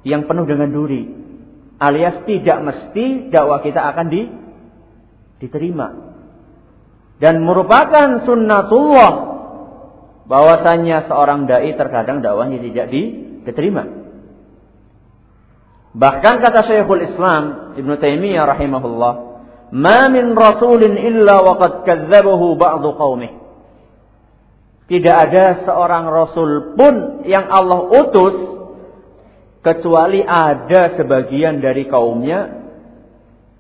Yang 0.07 0.23
penuh 0.31 0.47
dengan 0.47 0.71
duri. 0.71 1.03
Alias 1.83 2.23
tidak 2.25 2.59
mesti 2.63 3.29
dakwah 3.35 3.59
kita 3.61 3.83
akan 3.83 4.07
di, 4.07 4.23
diterima. 5.43 5.89
Dan 7.19 7.43
merupakan 7.43 8.23
sunnatullah 8.23 9.13
bahwasannya 10.27 11.11
seorang 11.11 11.51
dai 11.51 11.75
terkadang 11.75 12.23
dakwahnya 12.23 12.63
tidak 12.63 12.87
diterima. 13.47 14.02
Bahkan 15.93 16.35
kata 16.41 16.61
Syekhul 16.65 17.05
Islam 17.05 17.77
Ibn 17.77 17.91
Taimiyah 18.01 18.49
rahimahullah, 18.49 19.13
"Ma 19.77 20.09
min 20.09 20.33
rasulin 20.33 20.97
illa 20.97 21.45
waqad 21.45 21.85
kadzabahu 21.85 22.57
ba'du 22.57 22.97
qaumih." 22.97 23.33
Tidak 24.89 25.17
ada 25.17 25.65
seorang 25.65 26.05
rasul 26.09 26.77
pun 26.77 27.25
yang 27.29 27.49
Allah 27.49 27.81
utus 27.93 28.37
kecuali 29.63 30.21
ada 30.21 30.99
sebagian 30.99 31.63
dari 31.63 31.87
kaumnya 31.87 32.67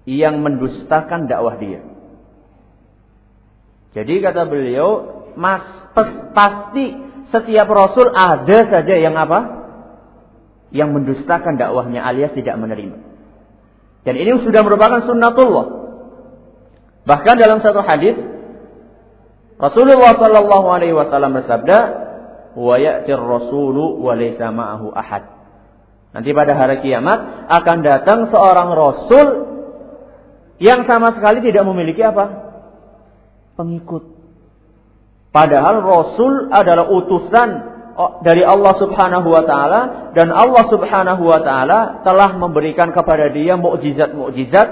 yang 0.04 0.42
mendustakan 0.42 1.30
dakwah 1.30 1.56
dia. 1.56 1.80
Jadi 3.92 4.18
kata 4.18 4.48
beliau, 4.48 4.88
mas 5.38 5.62
pasti 6.34 6.96
setiap 7.30 7.68
rasul 7.70 8.10
ada 8.10 8.58
saja 8.68 8.94
yang 8.98 9.14
apa? 9.14 9.61
Yang 10.72 10.96
mendustakan 10.96 11.60
dakwahnya 11.60 12.00
alias 12.00 12.32
tidak 12.32 12.56
menerima. 12.56 12.96
Dan 14.02 14.14
ini 14.18 14.40
sudah 14.42 14.64
merupakan 14.66 15.04
sunnatullah. 15.04 15.66
Bahkan 17.06 17.34
dalam 17.38 17.62
satu 17.62 17.84
hadis 17.84 18.16
Rasulullah 19.62 20.18
Shallallahu 20.18 20.66
Alaihi 20.74 20.96
Wasallam 20.96 21.38
bersabda, 21.38 21.78
"Wa 22.58 22.76
ya'tir 22.82 23.20
rasulu 23.20 24.02
wa 24.02 24.18
laysa 24.18 24.50
ma'ahu 24.50 24.90
ahad." 24.90 25.22
Nanti 26.12 26.34
pada 26.34 26.52
hari 26.58 26.82
kiamat 26.82 27.46
akan 27.46 27.78
datang 27.86 28.26
seorang 28.28 28.68
rasul 28.74 29.26
yang 30.58 30.84
sama 30.84 31.14
sekali 31.16 31.40
tidak 31.40 31.64
memiliki 31.64 32.04
apa? 32.04 32.52
Pengikut. 33.56 34.04
Padahal 35.32 35.80
rasul 35.80 36.52
adalah 36.52 36.92
utusan 36.92 37.48
dari 38.24 38.42
Allah 38.42 38.74
Subhanahu 38.80 39.28
wa 39.28 39.44
taala 39.44 39.80
dan 40.16 40.32
Allah 40.32 40.64
Subhanahu 40.68 41.22
wa 41.28 41.40
taala 41.44 42.00
telah 42.02 42.34
memberikan 42.36 42.90
kepada 42.90 43.28
dia 43.28 43.56
mukjizat-mukjizat 43.60 44.68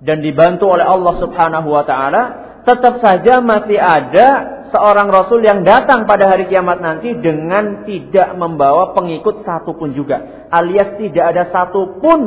dan 0.00 0.24
dibantu 0.24 0.72
oleh 0.72 0.84
Allah 0.84 1.14
Subhanahu 1.20 1.68
wa 1.68 1.84
taala, 1.84 2.22
tetap 2.64 3.00
saja 3.04 3.40
masih 3.44 3.76
ada 3.76 4.28
seorang 4.72 5.08
rasul 5.12 5.44
yang 5.44 5.60
datang 5.64 6.08
pada 6.08 6.28
hari 6.28 6.48
kiamat 6.48 6.80
nanti 6.80 7.12
dengan 7.20 7.84
tidak 7.84 8.32
membawa 8.36 8.96
pengikut 8.96 9.44
satu 9.44 9.76
pun 9.76 9.92
juga, 9.92 10.48
alias 10.48 10.96
tidak 10.96 11.24
ada 11.36 11.44
satu 11.52 12.00
pun 12.00 12.20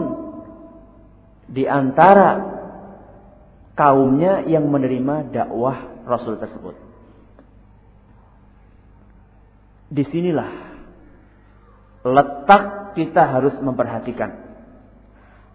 di 1.50 1.66
antara 1.66 2.54
kaumnya 3.74 4.46
yang 4.46 4.70
menerima 4.70 5.34
dakwah 5.34 6.06
rasul 6.06 6.38
tersebut. 6.38 6.93
Di 9.94 10.02
sinilah 10.10 10.52
letak 12.02 12.98
kita 12.98 13.30
harus 13.30 13.54
memperhatikan. 13.62 14.42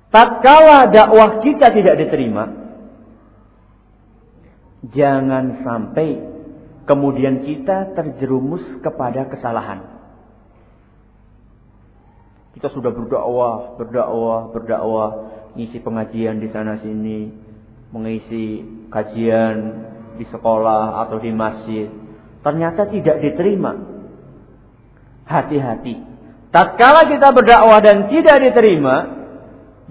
Tatkala 0.08 0.88
dakwah 0.88 1.44
kita 1.44 1.68
tidak 1.74 2.00
diterima, 2.00 2.48
jangan 4.94 5.60
sampai 5.60 6.08
kemudian 6.88 7.44
kita 7.44 7.92
terjerumus 7.92 8.62
kepada 8.80 9.28
kesalahan. 9.28 9.98
Kita 12.56 12.72
sudah 12.72 12.94
berdakwah, 12.94 13.76
berdakwah, 13.76 14.40
berdakwah, 14.54 15.10
ngisi 15.58 15.82
pengajian 15.84 16.40
di 16.40 16.48
sana 16.48 16.80
sini, 16.80 17.28
mengisi 17.92 18.64
kajian 18.88 19.56
di 20.16 20.24
sekolah 20.24 21.04
atau 21.06 21.20
di 21.20 21.30
masjid. 21.30 21.92
Ternyata 22.40 22.88
tidak 22.88 23.20
diterima 23.20 23.97
hati-hati. 25.28 26.00
Tatkala 26.48 27.04
kita 27.12 27.28
berdakwah 27.36 27.78
dan 27.84 28.08
tidak 28.08 28.40
diterima, 28.40 28.96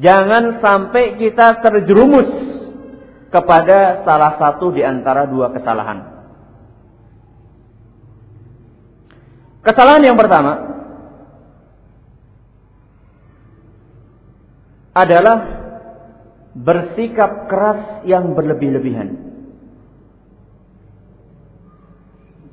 jangan 0.01 0.57
sampai 0.57 1.21
kita 1.21 1.61
terjerumus 1.61 2.25
kepada 3.29 4.01
salah 4.01 4.41
satu 4.41 4.73
di 4.73 4.81
antara 4.81 5.29
dua 5.29 5.53
kesalahan. 5.53 6.17
Kesalahan 9.61 10.01
yang 10.01 10.17
pertama 10.17 10.53
adalah 14.97 15.37
bersikap 16.57 17.45
keras 17.45 18.01
yang 18.09 18.33
berlebih-lebihan. 18.33 19.13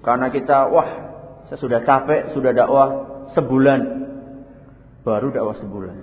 Karena 0.05 0.29
kita, 0.29 0.69
wah 0.69 1.14
saya 1.49 1.59
sudah 1.61 1.81
capek, 1.85 2.33
sudah 2.33 2.57
dakwah 2.57 2.89
sebulan. 3.37 3.81
Baru 5.05 5.29
dakwah 5.29 5.57
sebulan. 5.61 5.97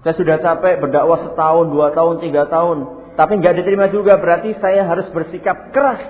Saya 0.00 0.14
sudah 0.16 0.36
capek 0.40 0.80
berdakwah 0.80 1.28
setahun, 1.28 1.66
dua 1.68 1.92
tahun, 1.92 2.24
tiga 2.24 2.48
tahun. 2.48 2.78
Tapi 3.18 3.32
nggak 3.42 3.54
diterima 3.60 3.92
juga. 3.92 4.16
Berarti 4.16 4.56
saya 4.56 4.88
harus 4.88 5.10
bersikap 5.12 5.74
keras. 5.74 6.00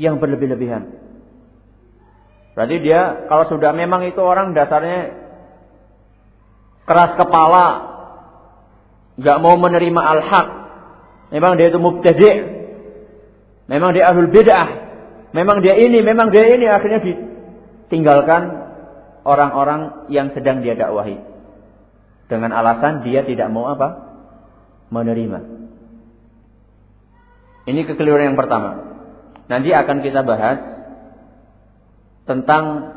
Yang 0.00 0.20
berlebih-lebihan. 0.20 0.92
Berarti 2.56 2.76
dia 2.80 3.28
kalau 3.28 3.44
sudah 3.48 3.72
memang 3.72 4.04
itu 4.08 4.20
orang 4.20 4.56
dasarnya 4.56 5.12
keras 6.88 7.16
kepala. 7.20 7.96
nggak 9.16 9.38
mau 9.40 9.56
menerima 9.56 10.00
al-haq. 10.00 10.48
Memang 11.32 11.56
dia 11.56 11.72
itu 11.72 11.80
mubtadi'. 11.80 12.36
Memang 13.66 13.92
dia 13.96 14.08
ahlul 14.08 14.28
bid'ah. 14.30 14.85
Memang 15.36 15.60
dia 15.60 15.76
ini, 15.76 16.00
memang 16.00 16.32
dia 16.32 16.48
ini 16.48 16.64
akhirnya 16.64 17.04
ditinggalkan 17.04 18.42
orang-orang 19.20 20.08
yang 20.08 20.32
sedang 20.32 20.64
dia 20.64 20.72
dakwahi. 20.72 21.20
Dengan 22.32 22.56
alasan 22.56 23.04
dia 23.04 23.20
tidak 23.20 23.52
mau 23.52 23.68
apa? 23.68 24.16
Menerima. 24.88 25.38
Ini 27.68 27.80
kekeliruan 27.84 28.32
yang 28.32 28.38
pertama. 28.40 28.96
Nanti 29.52 29.76
akan 29.76 30.00
kita 30.00 30.24
bahas 30.24 30.58
tentang 32.24 32.96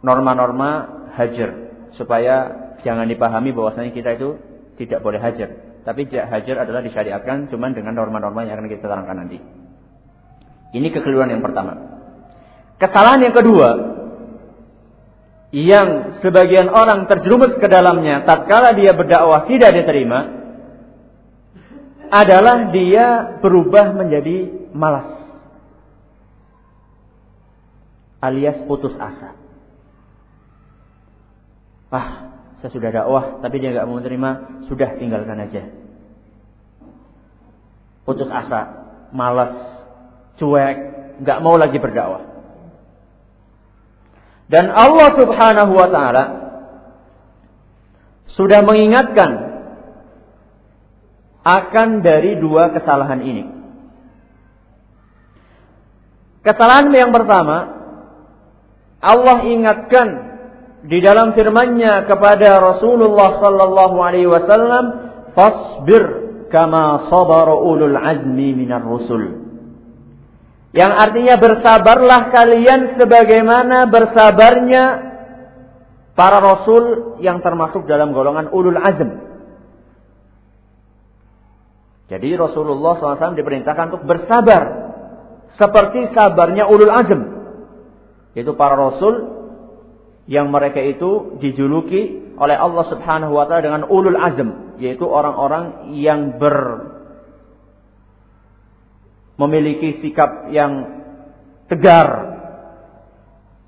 norma-norma 0.00 0.70
hajar 1.12 1.76
supaya 1.94 2.34
jangan 2.80 3.04
dipahami 3.04 3.52
bahwasanya 3.52 3.92
kita 3.92 4.16
itu 4.16 4.40
tidak 4.80 5.04
boleh 5.04 5.20
hajar. 5.20 5.82
Tapi 5.84 6.08
hajar 6.08 6.56
adalah 6.64 6.80
disyariatkan 6.80 7.52
cuman 7.52 7.76
dengan 7.76 8.00
norma-norma 8.00 8.48
yang 8.48 8.56
akan 8.58 8.70
kita 8.72 8.88
terangkan 8.88 9.18
nanti. 9.18 9.67
Ini 10.74 10.88
kekeliruan 10.92 11.32
yang 11.32 11.44
pertama. 11.44 11.76
Kesalahan 12.78 13.24
yang 13.24 13.34
kedua 13.34 13.68
yang 15.48 16.20
sebagian 16.20 16.68
orang 16.68 17.08
terjerumus 17.08 17.56
ke 17.56 17.66
dalamnya 17.72 18.28
tatkala 18.28 18.76
dia 18.76 18.92
berdakwah 18.92 19.48
tidak 19.48 19.80
diterima 19.80 20.36
adalah 22.12 22.68
dia 22.68 23.40
berubah 23.40 23.96
menjadi 23.96 24.68
malas 24.76 25.18
alias 28.18 28.66
putus 28.66 28.94
asa. 28.98 29.38
Ah, 31.88 32.10
saya 32.60 32.70
sudah 32.74 32.90
dakwah 32.92 33.40
tapi 33.40 33.62
dia 33.62 33.72
nggak 33.72 33.86
mau 33.88 33.96
menerima, 34.02 34.30
sudah 34.68 34.98
tinggalkan 35.00 35.38
aja. 35.40 35.62
Putus 38.04 38.28
asa, 38.28 38.60
malas, 39.12 39.77
cuek, 40.38 40.76
nggak 41.20 41.42
mau 41.42 41.58
lagi 41.58 41.76
berdakwah. 41.76 42.24
Dan 44.48 44.72
Allah 44.72 45.08
Subhanahu 45.12 45.72
wa 45.76 45.88
taala 45.92 46.24
sudah 48.32 48.64
mengingatkan 48.64 49.48
akan 51.44 51.88
dari 52.00 52.36
dua 52.40 52.72
kesalahan 52.72 53.20
ini. 53.24 53.44
Kesalahan 56.44 56.88
yang 56.92 57.12
pertama, 57.12 57.76
Allah 59.04 59.38
ingatkan 59.44 60.08
di 60.86 61.02
dalam 61.02 61.34
firman-Nya 61.34 62.06
kepada 62.06 62.62
Rasulullah 62.62 63.36
sallallahu 63.42 63.96
alaihi 64.00 64.30
wasallam, 64.30 64.84
"Fasbir 65.36 66.04
kama 66.48 67.10
sabara 67.12 67.52
ulul 67.52 67.96
azmi 67.96 68.54
minar 68.54 68.84
rusul." 68.84 69.47
Yang 70.76 70.92
artinya 71.00 71.34
bersabarlah 71.40 72.28
kalian 72.28 73.00
sebagaimana 73.00 73.88
bersabarnya 73.88 74.84
para 76.12 76.38
rasul 76.44 77.16
yang 77.24 77.40
termasuk 77.40 77.88
dalam 77.88 78.12
golongan 78.12 78.52
ulul 78.52 78.76
azm. 78.76 79.28
Jadi 82.08 82.36
Rasulullah 82.36 82.96
SAW 82.96 83.36
diperintahkan 83.36 83.84
untuk 83.92 84.04
bersabar. 84.08 84.62
Seperti 85.56 86.12
sabarnya 86.12 86.68
ulul 86.68 86.92
azm. 86.92 87.20
Yaitu 88.36 88.52
para 88.56 88.76
rasul 88.76 89.38
yang 90.28 90.52
mereka 90.52 90.84
itu 90.84 91.40
dijuluki 91.40 92.28
oleh 92.36 92.54
Allah 92.54 92.84
Subhanahu 92.92 93.32
wa 93.32 93.48
taala 93.48 93.64
dengan 93.64 93.82
ulul 93.88 94.20
azm, 94.20 94.76
yaitu 94.78 95.08
orang-orang 95.08 95.96
yang 95.96 96.36
ber 96.36 96.54
memiliki 99.38 100.02
sikap 100.02 100.50
yang 100.50 100.98
tegar, 101.70 102.08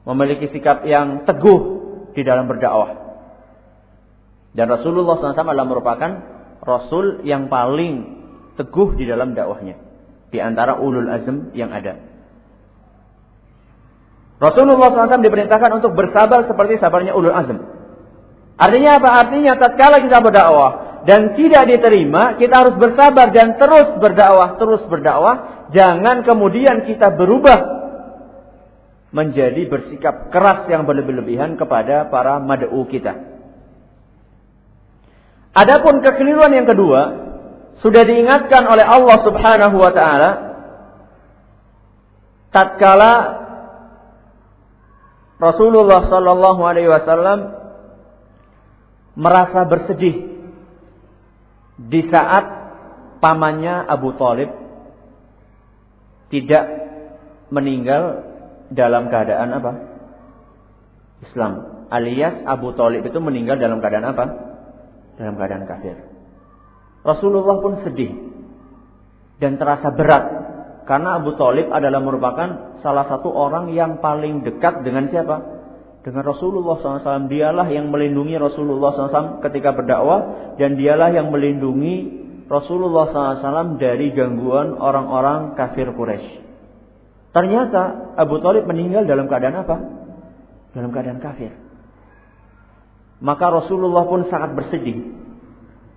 memiliki 0.04 0.50
sikap 0.50 0.82
yang 0.82 1.22
teguh 1.22 1.60
di 2.12 2.26
dalam 2.26 2.50
berdakwah. 2.50 2.98
Dan 4.50 4.66
Rasulullah 4.66 5.14
SAW 5.14 5.46
adalah 5.46 5.68
merupakan 5.70 6.10
Rasul 6.60 7.22
yang 7.22 7.46
paling 7.46 8.18
teguh 8.58 8.98
di 8.98 9.06
dalam 9.06 9.32
dakwahnya. 9.32 9.78
Di 10.34 10.42
antara 10.42 10.82
ulul 10.82 11.06
azm 11.06 11.54
yang 11.54 11.70
ada. 11.70 12.02
Rasulullah 14.42 14.90
SAW 14.90 15.22
diperintahkan 15.22 15.70
untuk 15.78 15.94
bersabar 15.94 16.50
seperti 16.50 16.82
sabarnya 16.82 17.14
ulul 17.14 17.34
azm. 17.34 17.62
Artinya 18.58 18.98
apa? 18.98 19.08
Artinya 19.22 19.54
tatkala 19.54 20.02
kita 20.02 20.18
berdakwah 20.18 20.89
dan 21.08 21.32
tidak 21.38 21.64
diterima, 21.64 22.36
kita 22.36 22.54
harus 22.60 22.76
bersabar 22.76 23.32
dan 23.32 23.56
terus 23.56 23.96
berdakwah, 23.96 24.60
terus 24.60 24.84
berdakwah 24.84 25.60
Jangan 25.70 26.26
kemudian 26.26 26.82
kita 26.82 27.14
berubah 27.14 27.78
menjadi 29.10 29.66
bersikap 29.70 30.30
keras 30.30 30.66
yang 30.70 30.86
berlebih-lebihan 30.86 31.58
kepada 31.58 32.10
para 32.10 32.38
mad'u 32.42 32.86
kita. 32.90 33.14
Adapun 35.50 35.98
kekeliruan 35.98 36.54
yang 36.54 36.66
kedua 36.66 37.30
sudah 37.82 38.02
diingatkan 38.06 38.66
oleh 38.70 38.86
Allah 38.86 39.18
Subhanahu 39.26 39.76
wa 39.78 39.92
taala 39.94 40.30
tatkala 42.54 43.12
Rasulullah 45.42 46.06
sallallahu 46.06 46.60
alaihi 46.62 46.90
wasallam 46.90 47.38
merasa 49.18 49.66
bersedih 49.66 50.39
di 51.88 52.04
saat 52.12 52.44
pamannya 53.24 53.88
Abu 53.88 54.12
Talib 54.20 54.52
tidak 56.28 56.64
meninggal 57.48 58.26
dalam 58.68 59.08
keadaan 59.08 59.50
apa? 59.56 59.72
Islam. 61.24 61.52
Alias 61.90 62.46
Abu 62.46 62.76
Talib 62.76 63.02
itu 63.02 63.18
meninggal 63.18 63.58
dalam 63.58 63.82
keadaan 63.82 64.06
apa? 64.12 64.24
Dalam 65.18 65.34
keadaan 65.40 65.64
kafir. 65.66 65.96
Rasulullah 67.00 67.56
pun 67.64 67.80
sedih 67.82 68.12
dan 69.40 69.56
terasa 69.56 69.88
berat 69.90 70.24
karena 70.84 71.16
Abu 71.16 71.34
Talib 71.40 71.72
adalah 71.72 72.00
merupakan 72.04 72.78
salah 72.84 73.08
satu 73.08 73.32
orang 73.32 73.72
yang 73.72 73.98
paling 74.04 74.44
dekat 74.44 74.84
dengan 74.84 75.08
siapa? 75.08 75.59
Dengan 76.00 76.24
Rasulullah 76.24 76.80
SAW. 76.80 77.28
Dialah 77.28 77.68
yang 77.68 77.92
melindungi 77.92 78.36
Rasulullah 78.40 78.90
SAW 78.96 79.44
ketika 79.44 79.76
berdakwah 79.76 80.54
dan 80.56 80.76
dialah 80.76 81.12
yang 81.12 81.28
melindungi 81.28 82.20
Rasulullah 82.50 83.12
SAW 83.12 83.78
dari 83.78 84.10
gangguan 84.10 84.74
orang-orang 84.74 85.54
kafir 85.54 85.92
Quraisy. 85.92 86.50
Ternyata 87.30 88.14
Abu 88.18 88.42
Talib 88.42 88.66
meninggal 88.66 89.06
dalam 89.06 89.30
keadaan 89.30 89.56
apa? 89.62 89.76
Dalam 90.74 90.90
keadaan 90.90 91.22
kafir. 91.22 91.54
Maka 93.22 93.46
Rasulullah 93.52 94.02
pun 94.08 94.26
sangat 94.26 94.56
bersedih. 94.56 95.20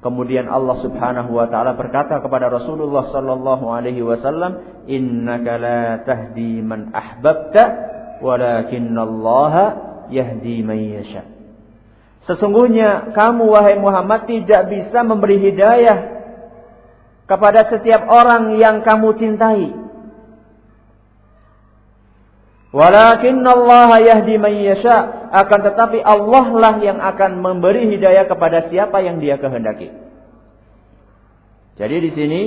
Kemudian 0.04 0.52
Allah 0.52 0.84
Subhanahu 0.84 1.32
wa 1.32 1.48
taala 1.48 1.80
berkata 1.80 2.20
kepada 2.20 2.52
Rasulullah 2.52 3.08
sallallahu 3.08 3.72
alaihi 3.72 4.04
wasallam, 4.04 4.84
"Innaka 4.86 5.56
la 5.56 6.04
tahdi 6.04 6.60
man 6.60 6.92
ahbabta, 6.92 7.64
walakinallaha 8.20 9.93
yahdi 10.14 10.62
man 10.62 10.78
yasha. 10.78 11.26
Sesungguhnya 12.30 13.12
kamu 13.12 13.50
wahai 13.50 13.76
Muhammad 13.76 14.30
tidak 14.30 14.72
bisa 14.72 15.04
memberi 15.04 15.42
hidayah 15.42 16.24
kepada 17.28 17.68
setiap 17.68 18.08
orang 18.08 18.56
yang 18.62 18.86
kamu 18.86 19.18
cintai. 19.18 19.74
Walakin 22.74 23.44
Allah 23.46 23.90
yahdi 24.02 24.38
man 24.38 24.54
yasha. 24.54 25.30
Akan 25.34 25.66
tetapi 25.66 25.98
Allah 26.06 26.46
lah 26.54 26.76
yang 26.78 27.02
akan 27.02 27.42
memberi 27.42 27.90
hidayah 27.90 28.30
kepada 28.30 28.70
siapa 28.70 29.02
yang 29.02 29.18
dia 29.18 29.42
kehendaki. 29.42 29.90
Jadi 31.74 31.96
di 32.06 32.12
sini 32.14 32.42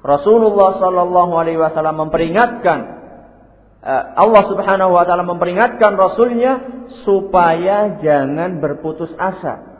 Rasulullah 0.00 0.80
Sallallahu 0.80 1.32
Alaihi 1.36 1.60
Wasallam 1.60 2.08
memperingatkan 2.08 3.01
Allah 3.82 4.42
Subhanahu 4.46 4.94
wa 4.94 5.02
taala 5.02 5.26
memperingatkan 5.26 5.98
rasulnya 5.98 6.86
supaya 7.02 7.98
jangan 7.98 8.62
berputus 8.62 9.10
asa. 9.18 9.74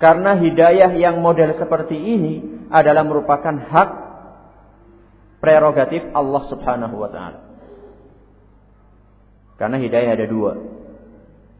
Karena 0.00 0.40
hidayah 0.40 0.88
yang 0.96 1.20
model 1.20 1.52
seperti 1.60 1.96
ini 1.96 2.64
adalah 2.72 3.04
merupakan 3.04 3.52
hak 3.52 3.90
prerogatif 5.44 6.00
Allah 6.16 6.42
Subhanahu 6.48 6.96
wa 6.96 7.10
taala. 7.12 7.40
Karena 9.60 9.76
hidayah 9.76 10.16
ada 10.16 10.26
dua. 10.26 10.56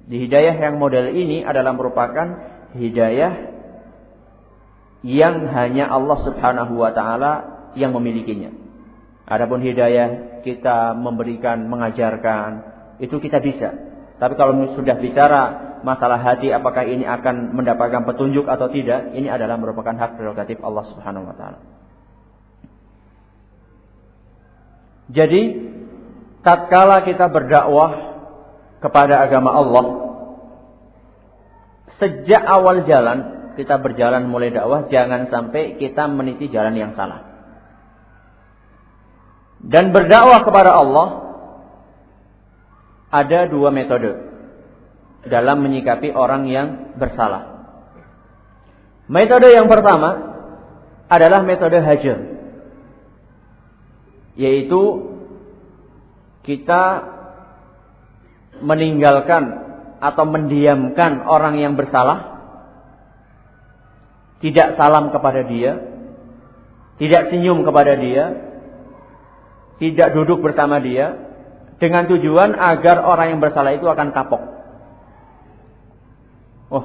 Di 0.08 0.24
hidayah 0.24 0.56
yang 0.56 0.80
model 0.80 1.12
ini 1.12 1.44
adalah 1.44 1.76
merupakan 1.76 2.26
hidayah 2.72 3.52
yang 5.04 5.44
hanya 5.52 5.92
Allah 5.92 6.18
Subhanahu 6.24 6.80
wa 6.80 6.88
taala 6.96 7.32
yang 7.76 7.92
memilikinya. 7.92 8.48
Adapun 9.28 9.60
hidayah 9.60 10.33
kita 10.44 10.92
memberikan, 10.92 11.64
mengajarkan, 11.66 12.50
itu 13.00 13.16
kita 13.18 13.40
bisa. 13.40 13.72
Tapi 14.20 14.38
kalau 14.38 14.76
sudah 14.76 15.00
bicara 15.00 15.42
masalah 15.82 16.20
hati 16.20 16.52
apakah 16.52 16.86
ini 16.86 17.02
akan 17.02 17.56
mendapatkan 17.56 18.06
petunjuk 18.06 18.46
atau 18.46 18.70
tidak, 18.70 19.16
ini 19.16 19.26
adalah 19.26 19.58
merupakan 19.58 19.96
hak 19.96 20.20
prerogatif 20.20 20.60
Allah 20.60 20.84
Subhanahu 20.92 21.26
wa 21.26 21.34
taala. 21.34 21.58
Jadi, 25.10 25.42
tatkala 26.40 27.04
kita 27.04 27.28
berdakwah 27.28 27.92
kepada 28.80 29.20
agama 29.20 29.50
Allah, 29.52 29.84
sejak 32.00 32.40
awal 32.40 32.84
jalan 32.88 33.52
kita 33.54 33.78
berjalan 33.78 34.26
mulai 34.26 34.50
dakwah, 34.50 34.88
jangan 34.88 35.28
sampai 35.28 35.76
kita 35.76 36.08
meniti 36.08 36.48
jalan 36.48 36.74
yang 36.74 36.92
salah 36.96 37.33
dan 39.60 39.94
berdakwah 39.94 40.42
kepada 40.42 40.74
Allah 40.74 41.08
ada 43.14 43.46
dua 43.46 43.70
metode 43.70 44.10
dalam 45.28 45.62
menyikapi 45.62 46.10
orang 46.10 46.50
yang 46.50 46.68
bersalah. 46.98 47.54
Metode 49.06 49.52
yang 49.52 49.68
pertama 49.68 50.34
adalah 51.06 51.44
metode 51.44 51.78
hajar. 51.78 52.18
Yaitu 54.34 54.82
kita 56.42 57.14
meninggalkan 58.58 59.62
atau 60.02 60.24
mendiamkan 60.26 61.24
orang 61.24 61.56
yang 61.62 61.78
bersalah 61.78 62.34
tidak 64.44 64.76
salam 64.76 65.08
kepada 65.08 65.46
dia, 65.48 65.72
tidak 67.00 67.32
senyum 67.32 67.64
kepada 67.64 67.96
dia, 67.96 68.24
tidak 69.82 70.14
duduk 70.14 70.38
bersama 70.38 70.78
dia 70.78 71.18
dengan 71.82 72.06
tujuan 72.06 72.54
agar 72.54 73.02
orang 73.02 73.34
yang 73.34 73.40
bersalah 73.42 73.74
itu 73.74 73.86
akan 73.90 74.14
kapok. 74.14 74.42
Oh, 76.70 76.84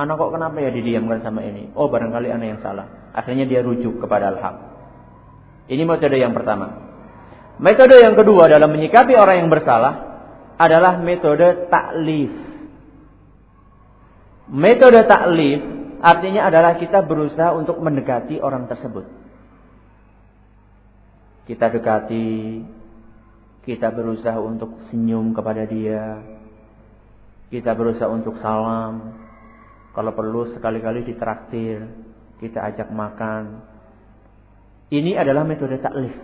anak 0.00 0.16
kok 0.16 0.32
kenapa 0.32 0.56
ya 0.60 0.70
didiamkan 0.72 1.20
sama 1.20 1.44
ini? 1.44 1.68
Oh, 1.76 1.92
barangkali 1.92 2.28
anak 2.32 2.46
yang 2.56 2.60
salah. 2.64 3.12
Akhirnya 3.12 3.44
dia 3.44 3.60
rujuk 3.60 4.00
kepada 4.00 4.32
al-haq. 4.32 4.56
Ini 5.70 5.82
metode 5.86 6.16
yang 6.18 6.32
pertama. 6.34 6.90
Metode 7.60 8.00
yang 8.00 8.16
kedua 8.16 8.48
dalam 8.48 8.72
menyikapi 8.72 9.12
orang 9.14 9.44
yang 9.44 9.50
bersalah 9.52 9.92
adalah 10.56 10.96
metode 10.98 11.68
taklif. 11.68 12.32
Metode 14.50 15.04
taklif 15.04 15.60
artinya 16.00 16.48
adalah 16.48 16.80
kita 16.80 17.04
berusaha 17.04 17.52
untuk 17.52 17.76
mendekati 17.78 18.40
orang 18.40 18.66
tersebut 18.66 19.04
kita 21.44 21.72
dekati, 21.72 22.60
kita 23.64 23.92
berusaha 23.92 24.36
untuk 24.40 24.80
senyum 24.88 25.36
kepada 25.36 25.68
dia, 25.68 26.20
kita 27.50 27.74
berusaha 27.74 28.08
untuk 28.08 28.38
salam, 28.38 29.14
kalau 29.90 30.14
perlu 30.14 30.54
sekali-kali 30.54 31.02
ditraktir, 31.02 31.82
kita 32.38 32.62
ajak 32.72 32.88
makan. 32.94 33.66
Ini 34.90 35.18
adalah 35.18 35.42
metode 35.42 35.78
taklif. 35.82 36.14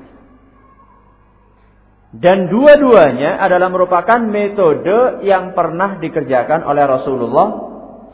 Dan 2.16 2.48
dua-duanya 2.48 3.36
adalah 3.42 3.68
merupakan 3.68 4.22
metode 4.22 5.20
yang 5.26 5.52
pernah 5.52 5.98
dikerjakan 6.00 6.64
oleh 6.64 6.84
Rasulullah 6.86 7.48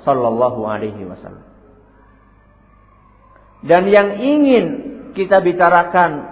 Sallallahu 0.02 0.60
Alaihi 0.66 1.06
Wasallam. 1.06 1.46
Dan 3.62 3.86
yang 3.86 4.18
ingin 4.18 4.66
kita 5.14 5.38
bicarakan 5.38 6.31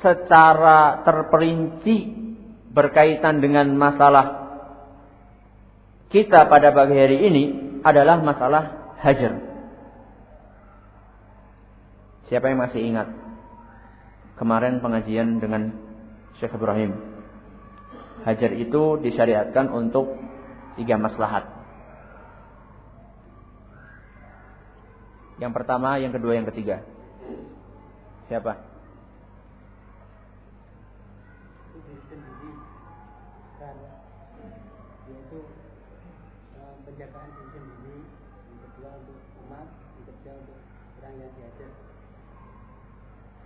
secara 0.00 1.04
terperinci 1.04 1.96
berkaitan 2.72 3.44
dengan 3.44 3.72
masalah 3.76 4.40
kita 6.10 6.50
pada 6.50 6.74
pagi 6.74 6.96
hari 6.98 7.18
ini 7.30 7.44
adalah 7.86 8.18
masalah 8.18 8.96
hajar. 8.98 9.38
Siapa 12.26 12.50
yang 12.50 12.62
masih 12.62 12.82
ingat 12.82 13.08
kemarin 14.38 14.82
pengajian 14.82 15.38
dengan 15.38 15.70
Syekh 16.38 16.54
Ibrahim? 16.54 16.94
Hajar 18.26 18.52
itu 18.54 19.00
disyariatkan 19.00 19.70
untuk 19.70 20.18
tiga 20.76 20.98
maslahat. 21.00 21.46
Yang 25.40 25.52
pertama, 25.56 25.96
yang 25.96 26.12
kedua, 26.12 26.36
yang 26.36 26.44
ketiga. 26.52 26.84
Siapa? 28.28 28.69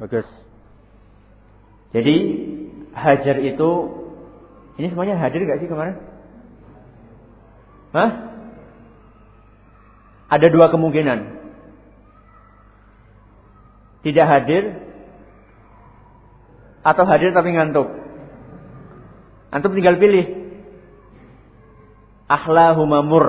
Bagus. 0.04 0.26
Jadi 1.94 2.16
hajar 2.92 3.36
itu 3.40 3.70
ini 4.76 4.90
semuanya 4.90 5.16
hadir 5.22 5.46
gak 5.46 5.62
sih 5.62 5.70
kemarin? 5.70 5.96
Hah? 7.94 8.10
Ada 10.34 10.50
dua 10.50 10.68
kemungkinan. 10.74 11.46
Tidak 14.02 14.26
hadir 14.26 14.82
atau 16.84 17.04
hadir 17.06 17.30
tapi 17.30 17.54
ngantuk? 17.54 17.88
Antum 19.54 19.72
tinggal 19.72 19.96
pilih. 19.96 20.43
Ahlahumamur 22.28 23.24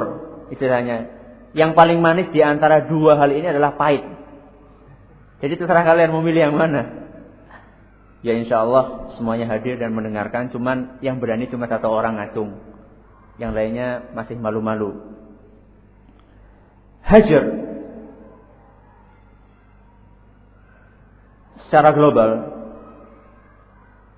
istilahnya. 0.51 1.12
Yang 1.55 1.71
paling 1.75 1.99
manis 2.03 2.27
di 2.36 2.43
antara 2.43 2.84
dua 2.84 3.15
hal 3.15 3.31
ini 3.31 3.47
adalah 3.47 3.79
pahit. 3.79 4.03
Jadi 5.39 5.53
terserah 5.55 5.88
kalian 5.88 6.12
memilih 6.12 6.51
yang 6.51 6.55
mana. 6.55 7.08
Ya 8.25 8.36
insya 8.36 8.63
Allah 8.63 9.15
semuanya 9.15 9.47
hadir 9.47 9.79
dan 9.79 9.95
mendengarkan. 9.95 10.51
Cuman 10.51 10.99
yang 10.99 11.23
berani 11.23 11.47
cuma 11.47 11.71
satu 11.71 11.88
orang 11.88 12.19
ngacung. 12.19 12.60
Yang 13.39 13.51
lainnya 13.51 13.88
masih 14.15 14.36
malu-malu. 14.39 15.15
Hajar. 17.03 17.43
Secara 21.67 21.95
global. 21.95 22.29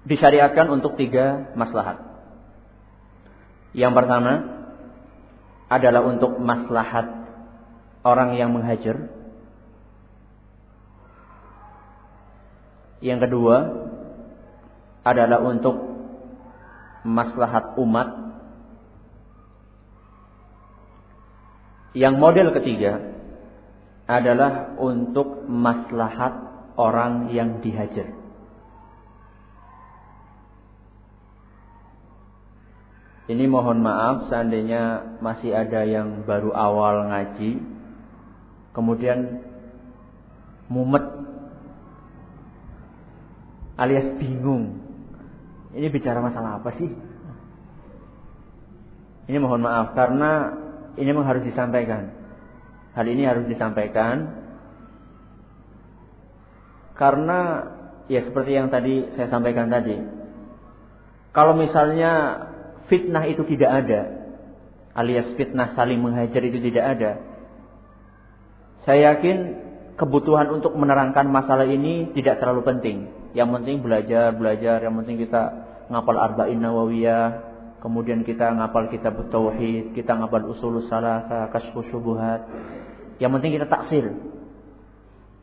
Disyariatkan 0.10 0.72
untuk 0.74 0.96
tiga 0.98 1.52
maslahat. 1.54 2.02
Yang 3.78 3.94
pertama 3.94 4.57
adalah 5.68 6.02
untuk 6.08 6.40
maslahat 6.40 7.08
orang 8.08 8.40
yang 8.40 8.56
menghajar. 8.56 9.12
Yang 13.04 13.30
kedua 13.30 13.56
adalah 15.06 15.40
untuk 15.44 15.76
maslahat 17.06 17.78
umat. 17.78 18.10
Yang 21.94 22.16
model 22.20 22.48
ketiga 22.58 22.94
adalah 24.08 24.80
untuk 24.80 25.46
maslahat 25.52 26.34
orang 26.80 27.34
yang 27.36 27.60
dihajar. 27.60 28.27
Ini 33.28 33.44
mohon 33.52 33.84
maaf 33.84 34.32
seandainya 34.32 35.16
masih 35.20 35.52
ada 35.52 35.84
yang 35.84 36.24
baru 36.24 36.56
awal 36.56 37.12
ngaji 37.12 37.60
kemudian 38.72 39.44
mumet 40.72 41.04
alias 43.76 44.16
bingung. 44.16 44.80
Ini 45.76 45.92
bicara 45.92 46.24
masalah 46.24 46.64
apa 46.64 46.72
sih? 46.80 46.88
Ini 49.28 49.38
mohon 49.44 49.60
maaf 49.60 49.92
karena 49.92 50.56
ini 50.96 51.12
memang 51.12 51.28
harus 51.28 51.44
disampaikan. 51.44 52.16
Hal 52.96 53.06
ini 53.12 53.28
harus 53.28 53.46
disampaikan 53.46 54.40
karena 56.98 57.40
ya 58.10 58.24
seperti 58.26 58.56
yang 58.56 58.72
tadi 58.72 59.12
saya 59.20 59.28
sampaikan 59.28 59.68
tadi. 59.68 60.00
Kalau 61.36 61.54
misalnya 61.54 62.47
fitnah 62.88 63.24
itu 63.28 63.44
tidak 63.48 63.86
ada, 63.86 64.02
alias 64.98 65.32
fitnah 65.36 65.76
saling 65.78 66.00
menghajar 66.02 66.42
itu 66.44 66.60
tidak 66.60 66.86
ada, 66.98 67.12
saya 68.88 69.20
yakin 69.20 69.38
kebutuhan 70.00 70.48
untuk 70.48 70.72
menerangkan 70.80 71.28
masalah 71.28 71.68
ini 71.68 72.16
tidak 72.16 72.40
terlalu 72.40 72.64
penting. 72.64 72.98
Yang 73.36 73.50
penting 73.60 73.76
belajar, 73.84 74.32
belajar. 74.32 74.80
Yang 74.80 74.96
penting 75.04 75.18
kita 75.28 75.44
ngapal 75.92 76.16
arba'in 76.16 76.64
nawawiyah. 76.64 77.26
Kemudian 77.84 78.24
kita 78.24 78.48
ngapal 78.56 78.88
kitab 78.88 79.20
tauhid, 79.28 79.92
kita 79.92 80.16
ngapal 80.16 80.48
usul 80.48 80.88
salasa, 80.88 81.52
kasfu 81.52 81.84
syubuhat. 81.92 82.48
Yang 83.20 83.32
penting 83.36 83.52
kita 83.60 83.68
taksir. 83.68 84.06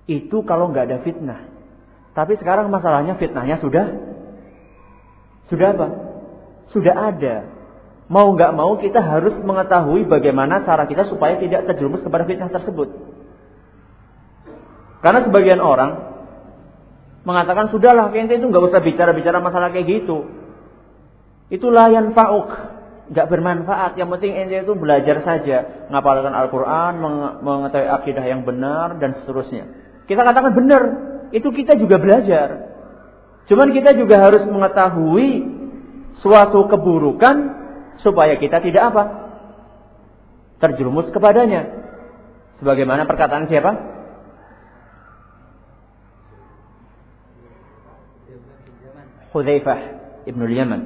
Itu 0.09 0.41
kalau 0.49 0.73
nggak 0.73 0.89
ada 0.89 0.99
fitnah. 1.05 1.41
Tapi 2.17 2.41
sekarang 2.41 2.73
masalahnya 2.73 3.21
fitnahnya 3.21 3.61
sudah 3.61 3.87
sudah 5.53 5.69
apa? 5.77 5.89
Sudah 6.73 7.13
ada. 7.13 7.51
Mau 8.09 8.37
nggak 8.37 8.53
mau 8.53 8.77
kita 8.77 9.01
harus 9.01 9.33
mengetahui 9.41 10.05
bagaimana 10.05 10.61
cara 10.63 10.85
kita 10.85 11.09
supaya 11.09 11.41
tidak 11.41 11.65
terjerumus 11.65 12.05
kepada 12.05 12.29
fitnah 12.29 12.53
tersebut. 12.53 12.93
Karena 15.01 15.21
sebagian 15.25 15.61
orang 15.61 16.15
mengatakan 17.25 17.73
sudahlah 17.73 18.13
ente 18.13 18.37
itu 18.37 18.45
nggak 18.45 18.73
usah 18.73 18.81
bicara-bicara 18.85 19.41
masalah 19.41 19.73
kayak 19.73 19.89
gitu. 19.89 20.29
Itulah 21.49 21.89
yang 21.93 22.13
fauk, 22.13 22.49
nggak 23.09 23.27
bermanfaat. 23.29 23.97
Yang 23.97 24.09
penting 24.17 24.33
ente 24.37 24.57
itu 24.65 24.73
belajar 24.77 25.25
saja, 25.25 25.89
ngapalkan 25.89 26.33
Al-Quran, 26.33 26.93
mengetahui 27.41 27.89
akidah 27.89 28.25
yang 28.25 28.45
benar 28.45 29.01
dan 29.01 29.17
seterusnya. 29.21 29.65
Kita 30.05 30.21
katakan 30.21 30.53
benar, 30.53 30.83
itu 31.33 31.49
kita 31.49 31.81
juga 31.81 31.97
belajar. 31.97 32.77
Cuman 33.49 33.73
kita 33.73 33.97
juga 33.97 34.21
harus 34.25 34.45
mengetahui 34.49 35.29
suatu 36.23 36.71
keburukan 36.71 37.37
supaya 38.03 38.37
kita 38.39 38.63
tidak 38.63 38.95
apa? 38.95 39.05
Terjerumus 40.63 41.11
kepadanya. 41.11 41.85
Sebagaimana 42.63 43.09
perkataan 43.09 43.51
siapa? 43.51 43.73
Hudzaifah 49.35 49.79
ibnu 50.31 50.47
Yaman. 50.47 50.83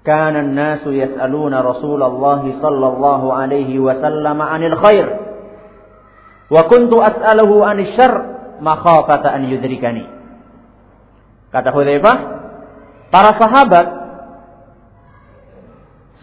Kana 0.00 0.40
an-nasu 0.40 0.94
yas'aluna 0.94 1.60
Rasulullah 1.60 2.40
sallallahu 2.40 3.26
alaihi 3.28 3.76
wasallam 3.76 4.38
'anil 4.40 4.76
khair. 4.80 5.06
Wa 6.48 6.70
kuntu 6.70 7.02
as'aluhu 7.02 7.60
'anil 7.66 7.92
syarr 7.92 8.14
makhafata 8.64 9.34
an 9.36 9.52
yudrikani. 9.52 10.08
Kata 11.52 11.74
Hudzaifah, 11.74 12.16
para 13.12 13.30
sahabat 13.36 13.86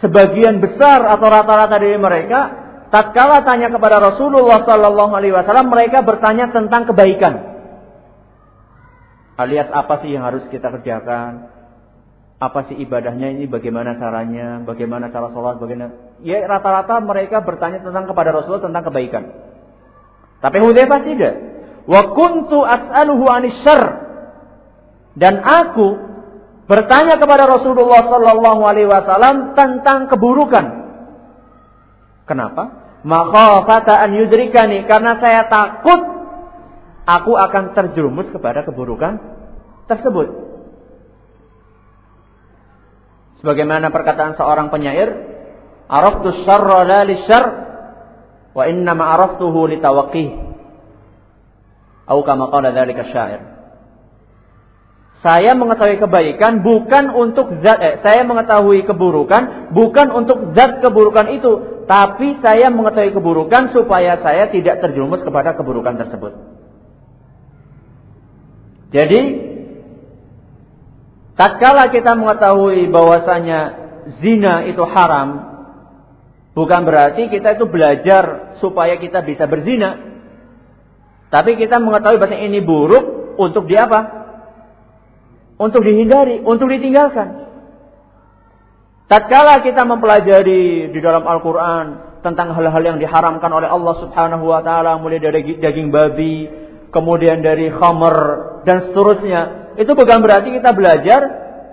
sebagian 0.02 0.64
besar 0.64 1.06
atau 1.06 1.28
rata-rata 1.30 1.78
dari 1.78 1.98
mereka 2.00 2.40
tatkala 2.90 3.42
tanya 3.46 3.74
kepada 3.74 3.98
Rasulullah 4.02 4.66
sallallahu 4.66 5.14
alaihi 5.14 5.34
wasallam 5.34 5.70
mereka 5.70 6.02
bertanya 6.06 6.50
tentang 6.50 6.90
kebaikan. 6.90 7.54
Alias 9.34 9.70
apa 9.74 10.02
sih 10.06 10.14
yang 10.14 10.30
harus 10.30 10.46
kita 10.54 10.70
kerjakan? 10.70 11.50
Apa 12.38 12.70
sih 12.70 12.78
ibadahnya 12.78 13.34
ini? 13.34 13.50
Bagaimana 13.50 13.98
caranya? 13.98 14.62
Bagaimana 14.62 15.10
cara 15.10 15.34
sholat? 15.34 15.58
Bagaimana? 15.58 16.20
Ya 16.22 16.44
rata-rata 16.46 17.02
mereka 17.02 17.42
bertanya 17.42 17.82
tentang 17.82 18.06
kepada 18.06 18.30
Rasulullah 18.30 18.68
tentang 18.70 18.86
kebaikan. 18.94 19.24
Tapi 20.44 20.58
Hudzaifah 20.60 21.02
tidak. 21.08 21.34
Wa 21.88 22.14
kuntu 22.14 22.62
as'aluhu 22.62 23.26
anisyar 23.32 23.82
dan 25.14 25.40
aku 25.42 26.13
bertanya 26.66 27.20
kepada 27.20 27.48
Rasulullah 27.48 28.08
sallallahu 28.08 28.62
alaihi 28.64 28.88
wasallam 28.88 29.58
tentang 29.58 30.08
keburukan 30.08 30.66
kenapa 32.24 32.84
makhafata 33.04 34.00
an 34.00 34.16
yudrikani 34.16 34.88
karena 34.88 35.20
saya 35.20 35.52
takut 35.52 36.00
aku 37.04 37.36
akan 37.36 37.76
terjerumus 37.76 38.32
kepada 38.32 38.64
keburukan 38.64 39.20
tersebut. 39.92 40.28
Sebagaimana 43.44 43.92
perkataan 43.92 44.40
seorang 44.40 44.72
penyair, 44.72 45.12
"Araftu 45.92 46.32
syarra 46.48 46.88
la 46.88 47.02
lisyarr 47.04 47.48
wa 48.56 48.64
inna 48.72 48.96
ma 48.96 49.20
araftuhu 49.20 49.68
litawaqih." 49.68 50.56
Atau 52.08 52.24
kama 52.24 52.48
qala 52.52 52.72
dzalika 52.72 53.04
syair. 53.12 53.53
Saya 55.24 55.56
mengetahui 55.56 56.04
kebaikan 56.04 56.68
bukan 56.68 57.08
untuk 57.16 57.64
zat 57.64 57.80
eh, 57.80 57.96
saya 58.04 58.28
mengetahui 58.28 58.84
keburukan 58.84 59.72
bukan 59.72 60.12
untuk 60.12 60.52
zat 60.52 60.84
keburukan 60.84 61.32
itu, 61.32 61.52
tapi 61.88 62.44
saya 62.44 62.68
mengetahui 62.68 63.16
keburukan 63.16 63.72
supaya 63.72 64.20
saya 64.20 64.52
tidak 64.52 64.84
terjerumus 64.84 65.24
kepada 65.24 65.56
keburukan 65.56 65.96
tersebut. 65.96 66.36
Jadi 68.92 69.22
tatkala 71.40 71.88
kita 71.88 72.20
mengetahui 72.20 72.92
bahwasanya 72.92 73.60
zina 74.20 74.68
itu 74.68 74.84
haram, 74.84 75.30
bukan 76.52 76.84
berarti 76.84 77.32
kita 77.32 77.56
itu 77.56 77.64
belajar 77.72 78.60
supaya 78.60 79.00
kita 79.00 79.24
bisa 79.24 79.48
berzina. 79.48 80.20
Tapi 81.32 81.56
kita 81.56 81.80
mengetahui 81.80 82.20
bahwa 82.20 82.36
ini 82.36 82.60
buruk 82.60 83.40
untuk 83.40 83.72
di 83.72 83.80
apa? 83.80 84.23
Untuk 85.58 85.86
dihindari, 85.86 86.42
untuk 86.42 86.70
ditinggalkan. 86.70 87.44
Tatkala 89.08 89.62
kita 89.62 89.86
mempelajari 89.86 90.90
di 90.90 91.00
dalam 91.04 91.22
Al-Quran 91.22 91.86
tentang 92.26 92.56
hal-hal 92.56 92.82
yang 92.82 92.98
diharamkan 92.98 93.52
oleh 93.52 93.70
Allah 93.70 93.96
Subhanahu 94.02 94.48
wa 94.48 94.64
taala 94.64 94.98
mulai 94.98 95.20
dari 95.20 95.60
daging 95.60 95.92
babi, 95.94 96.50
kemudian 96.90 97.44
dari 97.44 97.70
khamr 97.70 98.16
dan 98.64 98.90
seterusnya. 98.90 99.42
Itu 99.78 99.94
bukan 99.94 100.24
berarti 100.24 100.56
kita 100.56 100.72
belajar 100.72 101.22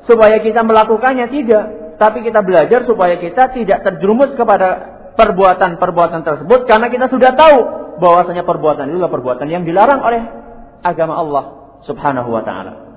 supaya 0.05 0.43
kita 0.43 0.67
melakukannya 0.67 1.31
tidak, 1.31 1.65
tapi 1.97 2.27
kita 2.27 2.43
belajar 2.43 2.85
supaya 2.85 3.17
kita 3.17 3.55
tidak 3.55 3.87
terjerumus 3.87 4.35
kepada 4.35 4.69
perbuatan-perbuatan 5.15 6.21
tersebut 6.27 6.67
karena 6.67 6.91
kita 6.91 7.07
sudah 7.09 7.33
tahu 7.39 7.59
bahwasanya 8.03 8.43
perbuatan 8.43 8.91
itu 8.91 8.99
adalah 8.99 9.13
perbuatan 9.13 9.47
yang 9.47 9.63
dilarang 9.63 10.01
oleh 10.03 10.23
agama 10.83 11.15
Allah 11.15 11.45
Subhanahu 11.87 12.33
wa 12.33 12.43
taala. 12.43 12.90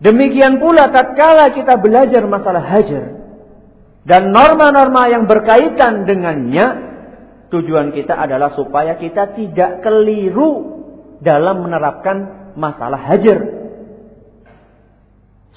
Demikian 0.00 0.56
pula 0.56 0.88
tatkala 0.88 1.52
kita 1.52 1.76
belajar 1.76 2.24
masalah 2.24 2.64
hajar 2.64 3.20
dan 4.00 4.32
norma-norma 4.32 5.12
yang 5.12 5.28
berkaitan 5.28 6.08
dengannya, 6.08 6.66
tujuan 7.52 7.92
kita 7.92 8.16
adalah 8.16 8.56
supaya 8.56 8.96
kita 8.96 9.36
tidak 9.36 9.84
keliru 9.84 10.80
dalam 11.20 11.68
menerapkan 11.68 12.16
masalah 12.56 12.96
hajar. 13.12 13.44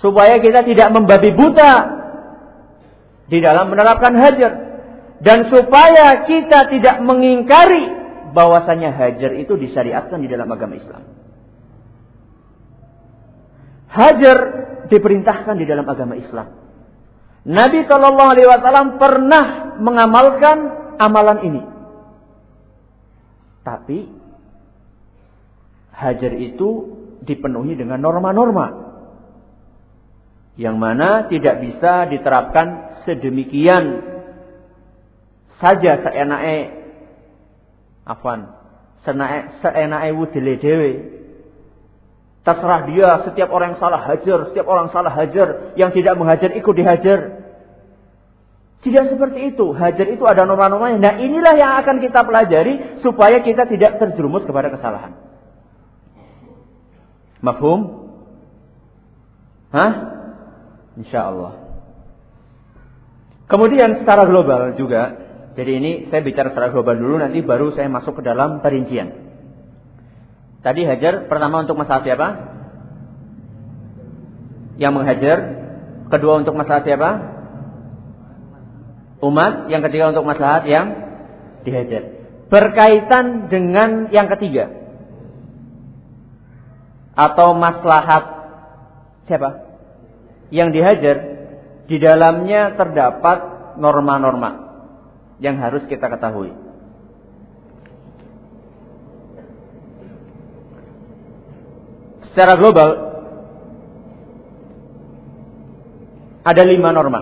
Supaya 0.04 0.44
kita 0.44 0.68
tidak 0.68 0.92
membabi 0.92 1.32
buta 1.32 1.74
di 3.32 3.40
dalam 3.40 3.72
menerapkan 3.72 4.12
hajar 4.20 4.52
dan 5.24 5.48
supaya 5.48 6.28
kita 6.28 6.68
tidak 6.68 7.00
mengingkari 7.00 7.88
bahwasanya 8.36 8.92
hajar 8.92 9.32
itu 9.40 9.56
disyariatkan 9.56 10.20
di 10.20 10.28
dalam 10.28 10.52
agama 10.52 10.76
Islam. 10.76 11.13
Hajar 13.94 14.38
diperintahkan 14.90 15.54
di 15.54 15.70
dalam 15.70 15.86
agama 15.86 16.18
Islam. 16.18 16.50
Nabi 17.46 17.86
Shallallahu 17.86 18.32
Alaihi 18.34 18.50
Wasallam 18.50 18.88
pernah 18.98 19.76
mengamalkan 19.78 20.58
amalan 20.98 21.40
ini. 21.46 21.62
Tapi 23.64 24.00
hajar 25.94 26.34
itu 26.36 26.70
dipenuhi 27.24 27.80
dengan 27.80 28.02
norma-norma 28.02 28.84
yang 30.60 30.78
mana 30.78 31.32
tidak 31.32 31.64
bisa 31.64 32.10
diterapkan 32.12 33.00
sedemikian 33.08 34.04
saja 35.58 36.04
seenake 36.04 36.70
afwan 38.04 38.52
Terserah 42.44 42.82
dia, 42.92 43.10
setiap 43.24 43.56
orang 43.56 43.72
yang 43.76 43.80
salah 43.80 44.04
hajar, 44.04 44.52
setiap 44.52 44.68
orang 44.68 44.92
salah 44.92 45.16
hajar, 45.16 45.72
yang 45.80 45.96
tidak 45.96 46.20
menghajar 46.20 46.52
ikut 46.52 46.76
dihajar. 46.76 47.20
Tidak 48.84 49.16
seperti 49.16 49.56
itu. 49.56 49.72
Hajar 49.72 50.12
itu 50.12 50.28
ada 50.28 50.44
norma-normanya. 50.44 51.00
Nah 51.00 51.14
inilah 51.24 51.56
yang 51.56 51.80
akan 51.80 52.04
kita 52.04 52.28
pelajari 52.28 53.00
supaya 53.00 53.40
kita 53.40 53.64
tidak 53.64 53.96
terjerumus 53.96 54.44
kepada 54.44 54.68
kesalahan. 54.76 55.16
Mafhum? 57.40 58.12
Hah? 59.72 59.92
Insya 61.00 61.32
Allah. 61.32 61.64
Kemudian 63.48 64.04
secara 64.04 64.28
global 64.28 64.76
juga. 64.76 65.16
Jadi 65.56 65.72
ini 65.80 65.92
saya 66.12 66.20
bicara 66.20 66.52
secara 66.52 66.76
global 66.76 67.00
dulu, 67.00 67.24
nanti 67.24 67.40
baru 67.40 67.72
saya 67.72 67.88
masuk 67.88 68.20
ke 68.20 68.24
dalam 68.26 68.60
perincian. 68.60 69.33
Tadi 70.64 70.82
hajar 70.88 71.28
pertama 71.28 71.68
untuk 71.68 71.76
masalah 71.76 72.08
siapa? 72.08 72.28
Yang 74.80 74.94
menghajar. 74.96 75.38
Kedua 76.08 76.40
untuk 76.40 76.56
masalah 76.56 76.88
siapa? 76.88 77.10
Umat. 79.20 79.68
Yang 79.68 79.92
ketiga 79.92 80.16
untuk 80.16 80.24
masalah 80.24 80.64
yang 80.64 80.88
dihajar. 81.68 82.16
Berkaitan 82.48 83.52
dengan 83.52 84.08
yang 84.16 84.32
ketiga. 84.32 84.72
Atau 87.12 87.60
maslahat 87.60 88.24
siapa? 89.28 89.68
Yang 90.48 90.70
dihajar. 90.80 91.18
Di 91.92 92.00
dalamnya 92.00 92.80
terdapat 92.80 93.52
norma-norma 93.76 94.64
yang 95.44 95.60
harus 95.60 95.84
kita 95.92 96.08
ketahui. 96.08 96.63
Secara 102.34 102.58
global 102.58 102.90
ada 106.44 106.62
lima 106.68 106.92
norma. 106.92 107.22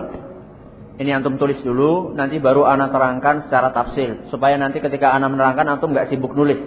Ini 0.98 1.18
antum 1.18 1.40
tulis 1.40 1.62
dulu, 1.62 2.12
nanti 2.12 2.42
baru 2.42 2.68
anak 2.68 2.92
terangkan 2.92 3.46
secara 3.46 3.70
tafsir. 3.70 4.28
Supaya 4.28 4.58
nanti 4.60 4.82
ketika 4.82 5.14
anak 5.14 5.32
menerangkan, 5.32 5.78
antum 5.78 5.94
nggak 5.94 6.10
sibuk 6.10 6.34
nulis. 6.36 6.58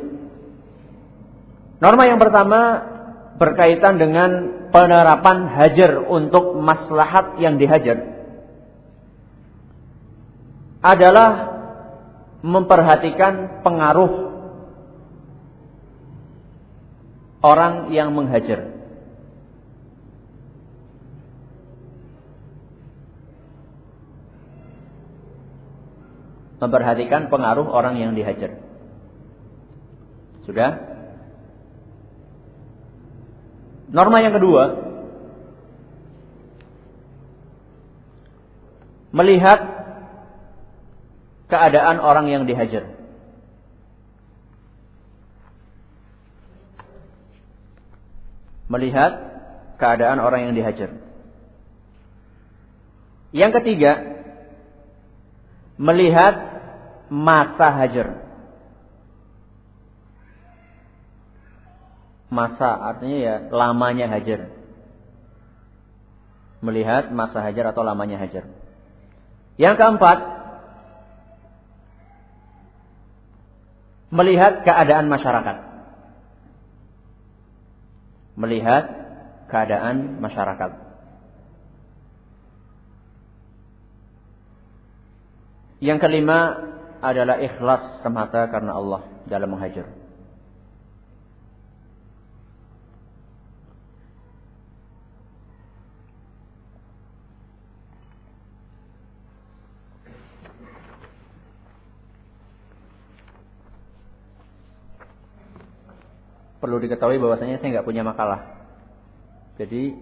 Norma 1.84 2.04
yang 2.08 2.18
pertama 2.18 2.60
berkaitan 3.36 4.00
dengan 4.00 4.30
penerapan 4.72 5.52
hajar 5.52 6.04
untuk 6.08 6.56
maslahat 6.58 7.38
yang 7.44 7.60
dihajar. 7.60 8.02
Adalah 10.80 11.30
memperhatikan 12.46 13.62
pengaruh 13.62 14.25
orang 17.46 17.94
yang 17.94 18.10
menghajar. 18.18 18.74
Memperhatikan 26.58 27.30
pengaruh 27.30 27.70
orang 27.70 28.02
yang 28.02 28.18
dihajar. 28.18 28.58
Sudah? 30.50 30.98
Norma 33.94 34.18
yang 34.26 34.34
kedua, 34.34 34.64
melihat 39.14 39.60
keadaan 41.46 42.02
orang 42.02 42.26
yang 42.34 42.44
dihajar. 42.50 42.95
Melihat 48.66 49.12
keadaan 49.78 50.18
orang 50.18 50.50
yang 50.50 50.56
dihajar. 50.58 50.90
Yang 53.36 53.52
ketiga, 53.62 53.92
melihat 55.76 56.36
masa 57.12 57.68
hajar. 57.84 58.08
Masa 62.32 62.70
artinya 62.74 63.18
ya 63.20 63.36
lamanya 63.52 64.08
hajar. 64.10 64.50
Melihat 66.64 67.12
masa 67.14 67.44
hajar 67.46 67.76
atau 67.76 67.86
lamanya 67.86 68.18
hajar. 68.18 68.50
Yang 69.60 69.76
keempat, 69.78 70.20
melihat 74.10 74.64
keadaan 74.64 75.12
masyarakat 75.12 75.65
melihat 78.36 78.84
keadaan 79.48 80.20
masyarakat. 80.20 80.72
Yang 85.84 86.00
kelima 86.00 86.40
adalah 87.04 87.38
ikhlas 87.38 88.02
semata 88.02 88.48
karena 88.48 88.76
Allah 88.76 89.02
dalam 89.28 89.52
menghajar. 89.52 90.05
Perlu 106.66 106.82
diketahui 106.82 107.22
bahwasanya 107.22 107.62
saya 107.62 107.78
nggak 107.78 107.86
punya 107.86 108.02
makalah. 108.02 108.66
Jadi 109.62 109.94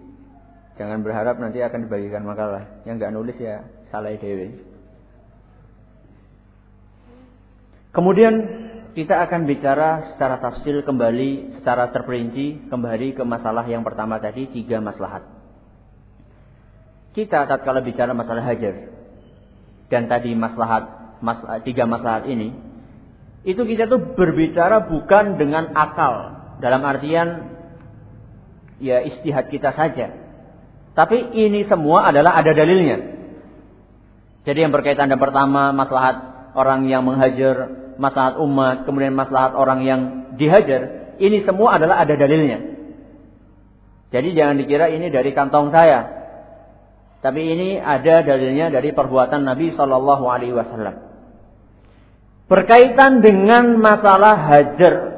jangan 0.80 1.04
berharap 1.04 1.36
nanti 1.36 1.60
akan 1.60 1.84
dibagikan 1.84 2.24
makalah. 2.24 2.80
Yang 2.88 2.94
nggak 3.04 3.12
nulis 3.12 3.36
ya 3.36 3.68
salah 3.92 4.16
dewi. 4.16 4.56
Kemudian 7.92 8.34
kita 8.96 9.22
akan 9.28 9.44
bicara 9.44 10.14
secara 10.14 10.40
tafsir 10.40 10.80
kembali, 10.82 11.60
secara 11.60 11.92
terperinci 11.92 12.72
kembali 12.72 13.14
ke 13.14 13.22
masalah 13.22 13.62
yang 13.68 13.84
pertama 13.84 14.16
tadi 14.18 14.48
tiga 14.50 14.80
maslahat. 14.80 15.22
Kita 17.14 17.46
tatkala 17.46 17.84
bicara 17.84 18.10
masalah 18.10 18.42
hajar 18.42 18.90
dan 19.86 20.10
tadi 20.10 20.34
maslahat 20.34 21.14
mas, 21.22 21.38
tiga 21.62 21.86
maslahat 21.86 22.26
ini, 22.26 22.50
itu 23.46 23.62
kita 23.62 23.86
tuh 23.86 24.18
berbicara 24.18 24.88
bukan 24.90 25.38
dengan 25.38 25.70
akal, 25.76 26.43
dalam 26.58 26.82
artian 26.84 27.54
ya 28.82 29.02
istihad 29.06 29.50
kita 29.50 29.74
saja. 29.74 30.10
Tapi 30.94 31.34
ini 31.34 31.66
semua 31.66 32.06
adalah 32.10 32.38
ada 32.38 32.54
dalilnya. 32.54 32.96
Jadi 34.44 34.58
yang 34.62 34.70
berkaitan 34.70 35.10
dengan 35.10 35.22
pertama 35.24 35.74
maslahat 35.74 36.50
orang 36.54 36.86
yang 36.86 37.02
menghajar, 37.02 37.90
maslahat 37.98 38.38
umat, 38.38 38.86
kemudian 38.86 39.16
maslahat 39.16 39.56
orang 39.58 39.80
yang 39.82 40.00
dihajar, 40.38 41.14
ini 41.18 41.42
semua 41.42 41.80
adalah 41.80 42.04
ada 42.04 42.14
dalilnya. 42.14 42.58
Jadi 44.14 44.28
jangan 44.38 44.54
dikira 44.62 44.86
ini 44.94 45.10
dari 45.10 45.34
kantong 45.34 45.74
saya. 45.74 46.22
Tapi 47.24 47.40
ini 47.40 47.80
ada 47.80 48.20
dalilnya 48.20 48.68
dari 48.68 48.92
perbuatan 48.92 49.42
Nabi 49.48 49.72
Shallallahu 49.74 50.24
Alaihi 50.28 50.54
Wasallam. 50.54 51.16
berkaitan 52.44 53.24
dengan 53.24 53.80
masalah 53.80 54.36
hajar 54.52 55.13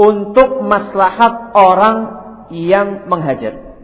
untuk 0.00 0.64
maslahat 0.64 1.52
orang 1.52 1.98
yang 2.48 3.04
menghajar. 3.04 3.76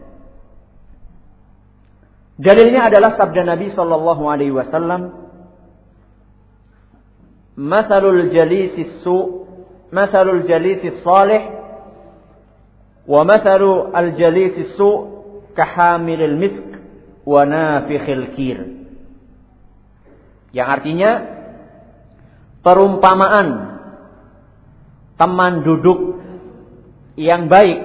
Dalilnya 2.41 2.89
adalah 2.89 3.13
sabda 3.17 3.45
Nabi 3.45 3.69
Shallallahu 3.69 4.23
Alaihi 4.25 4.53
Wasallam, 4.53 5.13
"Masalul 7.53 8.33
jalisi 8.33 9.01
su, 9.05 9.45
masalul 9.93 10.45
jalisi 10.49 11.01
salih, 11.05 11.53
wa 13.05 13.21
masalu 13.21 13.93
al 13.93 14.17
jalisi 14.17 14.73
su, 14.73 14.89
kahamilil 15.53 16.37
misk, 16.37 16.65
wa 17.25 17.45
nafikhil 17.45 18.25
kir." 18.33 18.57
Yang 20.53 20.67
artinya 20.81 21.11
perumpamaan 22.65 23.76
teman 25.17 25.65
duduk 25.65 26.21
yang 27.17 27.49
baik 27.49 27.81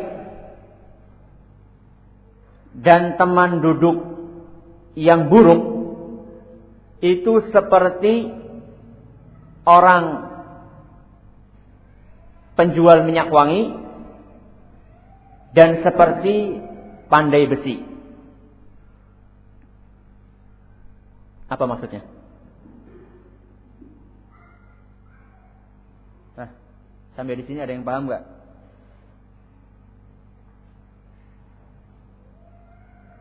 dan 2.76 3.16
teman 3.16 3.64
duduk 3.64 3.96
yang 4.92 5.32
buruk 5.32 5.60
itu 7.00 7.50
seperti 7.50 8.30
orang 9.64 10.30
penjual 12.54 13.02
minyak 13.08 13.32
wangi 13.32 13.74
dan 15.56 15.84
seperti 15.84 16.60
pandai 17.08 17.44
besi. 17.48 17.84
Apa 21.52 21.68
maksudnya? 21.68 22.21
Sampai 27.12 27.36
di 27.36 27.44
sini 27.44 27.60
ada 27.60 27.72
yang 27.72 27.84
paham 27.84 28.08
nggak? 28.08 28.24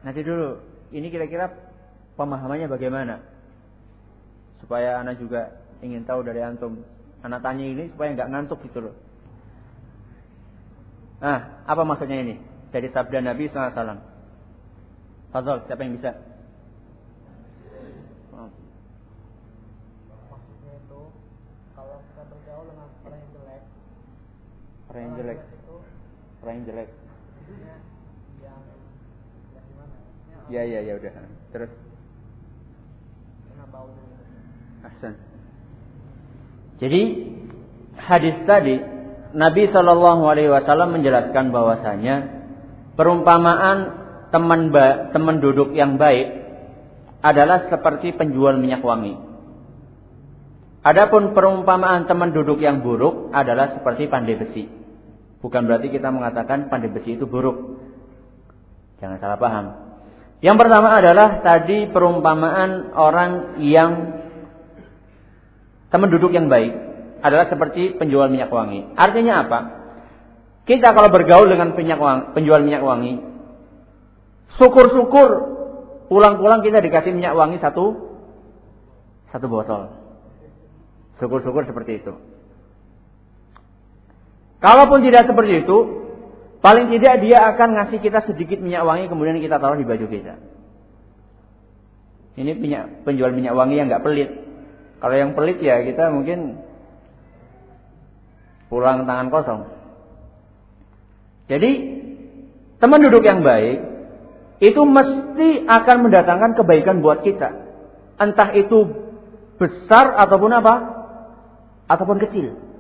Nanti 0.02 0.22
dulu, 0.26 0.58
ini 0.96 1.08
kira-kira 1.14 1.52
pemahamannya 2.18 2.66
bagaimana? 2.72 3.22
Supaya 4.64 5.02
anak 5.04 5.22
juga 5.22 5.62
ingin 5.84 6.08
tahu 6.08 6.26
dari 6.26 6.42
antum. 6.42 6.82
Anak 7.22 7.46
tanya 7.46 7.66
ini 7.68 7.92
supaya 7.94 8.16
nggak 8.18 8.32
ngantuk 8.34 8.60
gitu 8.66 8.90
loh. 8.90 8.96
Nah, 11.22 11.62
apa 11.70 11.86
maksudnya 11.86 12.18
ini? 12.18 12.42
Dari 12.74 12.90
sabda 12.90 13.22
Nabi 13.22 13.46
SAW. 13.46 14.02
Fadol, 15.30 15.64
siapa 15.70 15.86
yang 15.86 15.94
bisa? 16.02 16.31
Orang 24.92 25.02
yang 25.08 25.14
jelek 25.16 25.40
orang 26.44 26.54
yang 26.60 26.66
jelek 26.68 26.90
ya 30.52 30.62
ya 30.68 30.80
ya 30.84 30.94
udah 31.00 31.14
terus 31.56 31.72
Ahsan. 34.82 35.14
Jadi 36.82 37.02
hadis 38.02 38.38
tadi 38.50 38.82
Nabi 39.32 39.70
Shallallahu 39.70 40.26
Alaihi 40.26 40.50
Wasallam 40.50 40.98
menjelaskan 40.98 41.54
bahwasanya 41.54 42.16
perumpamaan 42.98 43.78
teman 44.34 44.74
ba 44.74 45.14
teman 45.14 45.40
duduk 45.40 45.78
yang 45.78 46.02
baik 46.02 46.42
adalah 47.22 47.70
seperti 47.70 48.18
penjual 48.18 48.58
minyak 48.58 48.82
wangi. 48.82 49.14
Adapun 50.82 51.38
perumpamaan 51.38 52.10
teman 52.10 52.34
duduk 52.34 52.58
yang 52.58 52.82
buruk 52.82 53.30
adalah 53.30 53.78
seperti 53.78 54.10
pandai 54.10 54.34
besi. 54.34 54.81
Bukan 55.42 55.66
berarti 55.66 55.90
kita 55.90 56.14
mengatakan 56.14 56.70
pandai 56.70 56.94
besi 56.94 57.18
itu 57.18 57.26
buruk. 57.26 57.82
Jangan 59.02 59.18
salah 59.18 59.42
paham. 59.42 59.66
Yang 60.42 60.58
pertama 60.58 60.90
adalah 60.98 61.42
tadi 61.42 61.90
perumpamaan 61.90 62.94
orang 62.94 63.62
yang 63.62 63.92
teman 65.90 66.10
duduk 66.10 66.34
yang 66.34 66.50
baik 66.50 66.74
adalah 67.22 67.50
seperti 67.50 67.98
penjual 67.98 68.30
minyak 68.30 68.50
wangi. 68.50 68.90
Artinya 68.98 69.46
apa? 69.46 69.60
Kita 70.66 70.94
kalau 70.94 71.10
bergaul 71.10 71.50
dengan 71.50 71.74
penjual 72.34 72.62
minyak 72.62 72.82
wangi, 72.86 73.22
syukur-syukur 74.62 75.30
pulang-pulang 76.10 76.62
kita 76.62 76.82
dikasih 76.86 77.14
minyak 77.14 77.34
wangi 77.34 77.58
satu 77.58 77.98
satu 79.34 79.46
botol. 79.50 79.94
Syukur-syukur 81.18 81.66
seperti 81.70 82.02
itu. 82.02 82.14
Kalaupun 84.62 85.02
tidak 85.02 85.26
seperti 85.26 85.66
itu, 85.66 85.78
paling 86.62 86.94
tidak 86.94 87.26
dia 87.26 87.42
akan 87.50 87.82
ngasih 87.82 87.98
kita 87.98 88.22
sedikit 88.30 88.62
minyak 88.62 88.86
wangi 88.86 89.10
kemudian 89.10 89.42
kita 89.42 89.58
taruh 89.58 89.76
di 89.76 89.90
baju 89.90 90.06
kita. 90.06 90.38
Ini 92.38 92.54
minyak, 92.56 93.04
penjual 93.04 93.34
minyak 93.34 93.58
wangi 93.58 93.82
yang 93.82 93.90
nggak 93.90 94.06
pelit. 94.06 94.30
Kalau 95.02 95.16
yang 95.18 95.34
pelit 95.34 95.58
ya 95.60 95.82
kita 95.82 96.14
mungkin 96.14 96.62
pulang 98.70 99.10
tangan 99.10 99.34
kosong. 99.34 99.62
Jadi 101.50 101.72
teman 102.78 103.02
duduk 103.02 103.26
yang 103.26 103.42
baik 103.42 103.82
itu 104.62 104.82
mesti 104.86 105.66
akan 105.66 105.98
mendatangkan 106.06 106.54
kebaikan 106.54 107.02
buat 107.02 107.26
kita. 107.26 107.50
Entah 108.22 108.54
itu 108.54 108.94
besar 109.58 110.16
ataupun 110.22 110.54
apa? 110.54 110.76
Ataupun 111.90 112.22
kecil. 112.22 112.71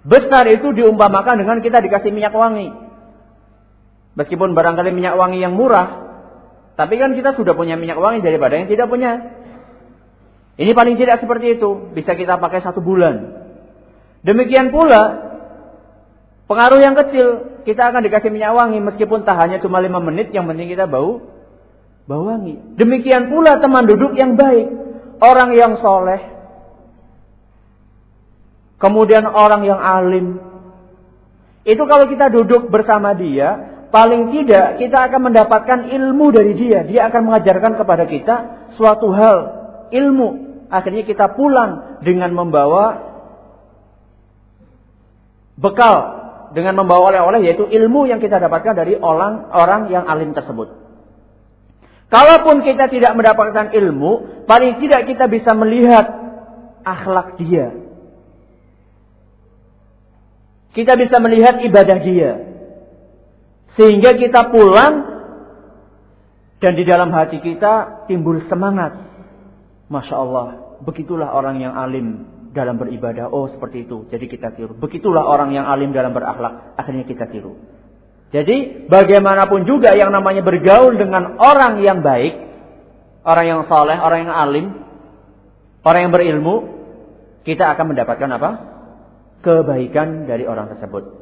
Besar 0.00 0.48
itu 0.48 0.72
diumpamakan 0.72 1.44
dengan 1.44 1.60
kita 1.60 1.84
dikasih 1.84 2.08
minyak 2.08 2.32
wangi. 2.32 2.72
Meskipun 4.16 4.56
barangkali 4.56 4.90
minyak 4.96 5.14
wangi 5.16 5.44
yang 5.44 5.54
murah, 5.54 6.10
tapi 6.74 6.96
kan 6.96 7.12
kita 7.12 7.36
sudah 7.36 7.52
punya 7.52 7.76
minyak 7.76 8.00
wangi 8.00 8.24
daripada 8.24 8.56
yang 8.56 8.66
tidak 8.66 8.88
punya. 8.88 9.20
Ini 10.56 10.72
paling 10.72 10.96
tidak 10.96 11.20
seperti 11.20 11.60
itu, 11.60 11.92
bisa 11.92 12.16
kita 12.16 12.40
pakai 12.40 12.64
satu 12.64 12.80
bulan. 12.80 13.44
Demikian 14.24 14.72
pula, 14.72 15.02
pengaruh 16.48 16.80
yang 16.80 16.96
kecil, 16.96 17.60
kita 17.68 17.92
akan 17.92 18.00
dikasih 18.04 18.32
minyak 18.32 18.56
wangi 18.56 18.80
meskipun 18.80 19.24
tahannya 19.24 19.60
cuma 19.60 19.84
lima 19.84 20.00
menit, 20.00 20.32
yang 20.32 20.48
penting 20.48 20.72
kita 20.72 20.88
bau 20.88 21.20
bau 22.08 22.24
wangi. 22.24 22.56
Demikian 22.80 23.28
pula 23.28 23.60
teman 23.60 23.84
duduk 23.84 24.16
yang 24.16 24.34
baik, 24.34 24.68
orang 25.20 25.52
yang 25.52 25.76
soleh, 25.78 26.39
Kemudian 28.80 29.28
orang 29.28 29.62
yang 29.68 29.76
alim. 29.76 30.40
Itu 31.68 31.84
kalau 31.84 32.08
kita 32.08 32.32
duduk 32.32 32.72
bersama 32.72 33.12
dia, 33.12 33.84
paling 33.92 34.32
tidak 34.32 34.80
kita 34.80 34.98
akan 35.12 35.28
mendapatkan 35.28 35.78
ilmu 35.92 36.32
dari 36.32 36.56
dia. 36.56 36.80
Dia 36.88 37.12
akan 37.12 37.28
mengajarkan 37.28 37.76
kepada 37.76 38.08
kita 38.08 38.36
suatu 38.80 39.12
hal, 39.12 39.38
ilmu. 39.92 40.48
Akhirnya 40.72 41.04
kita 41.04 41.36
pulang 41.36 42.00
dengan 42.00 42.32
membawa 42.32 43.12
bekal, 45.60 45.96
dengan 46.56 46.80
membawa 46.80 47.12
oleh-oleh 47.12 47.52
yaitu 47.52 47.68
ilmu 47.68 48.08
yang 48.08 48.16
kita 48.16 48.40
dapatkan 48.40 48.72
dari 48.72 48.96
orang 48.96 49.52
orang 49.52 49.92
yang 49.92 50.08
alim 50.08 50.32
tersebut. 50.32 50.72
Kalaupun 52.08 52.64
kita 52.64 52.88
tidak 52.88 53.12
mendapatkan 53.14 53.70
ilmu, 53.76 54.42
paling 54.48 54.82
tidak 54.82 55.06
kita 55.06 55.28
bisa 55.30 55.54
melihat 55.54 56.10
akhlak 56.82 57.38
dia, 57.38 57.70
kita 60.70 60.94
bisa 60.94 61.18
melihat 61.18 61.58
ibadah 61.62 61.98
dia. 61.98 62.32
Sehingga 63.74 64.14
kita 64.18 64.50
pulang 64.50 64.94
dan 66.60 66.76
di 66.76 66.84
dalam 66.84 67.10
hati 67.10 67.40
kita 67.40 68.06
timbul 68.06 68.42
semangat. 68.46 69.08
Masya 69.90 70.14
Allah, 70.14 70.46
begitulah 70.86 71.34
orang 71.34 71.58
yang 71.58 71.74
alim 71.74 72.26
dalam 72.54 72.78
beribadah. 72.78 73.26
Oh 73.30 73.50
seperti 73.50 73.88
itu, 73.88 74.06
jadi 74.06 74.26
kita 74.30 74.54
tiru. 74.54 74.78
Begitulah 74.78 75.26
orang 75.26 75.50
yang 75.50 75.66
alim 75.66 75.90
dalam 75.90 76.14
berakhlak, 76.14 76.78
akhirnya 76.78 77.02
kita 77.08 77.26
tiru. 77.26 77.58
Jadi 78.30 78.86
bagaimanapun 78.86 79.66
juga 79.66 79.90
yang 79.98 80.14
namanya 80.14 80.46
bergaul 80.46 80.94
dengan 80.94 81.34
orang 81.42 81.82
yang 81.82 81.98
baik, 81.98 82.38
orang 83.26 83.46
yang 83.46 83.60
soleh, 83.66 83.98
orang 83.98 84.30
yang 84.30 84.34
alim, 84.34 84.66
orang 85.82 86.00
yang 86.06 86.12
berilmu, 86.14 86.56
kita 87.42 87.74
akan 87.74 87.90
mendapatkan 87.90 88.30
apa? 88.30 88.50
Kebaikan 89.40 90.28
dari 90.28 90.44
orang 90.44 90.72
tersebut. 90.76 91.20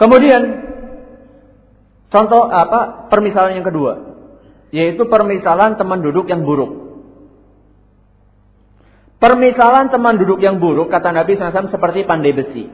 Kemudian 0.00 0.42
contoh 2.10 2.50
apa? 2.50 3.06
Permisalan 3.12 3.60
yang 3.60 3.66
kedua, 3.68 3.92
yaitu 4.74 5.06
permisalan 5.06 5.78
teman 5.78 6.02
duduk 6.02 6.26
yang 6.26 6.42
buruk. 6.42 6.82
Permisalan 9.22 9.86
teman 9.94 10.18
duduk 10.18 10.42
yang 10.42 10.58
buruk 10.58 10.90
kata 10.90 11.14
Nabi 11.14 11.38
SAW 11.38 11.70
seperti 11.70 12.02
pandai 12.02 12.34
besi. 12.34 12.66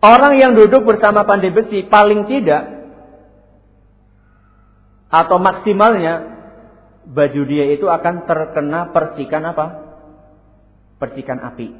Orang 0.00 0.40
yang 0.40 0.56
duduk 0.56 0.88
bersama 0.88 1.28
pandai 1.28 1.52
besi 1.52 1.84
paling 1.84 2.24
tidak 2.24 2.82
atau 5.12 5.36
maksimalnya 5.36 6.31
baju 7.06 7.42
dia 7.46 7.64
itu 7.74 7.86
akan 7.90 8.26
terkena 8.28 8.90
percikan 8.94 9.42
apa? 9.48 9.66
Percikan 11.02 11.42
api. 11.42 11.74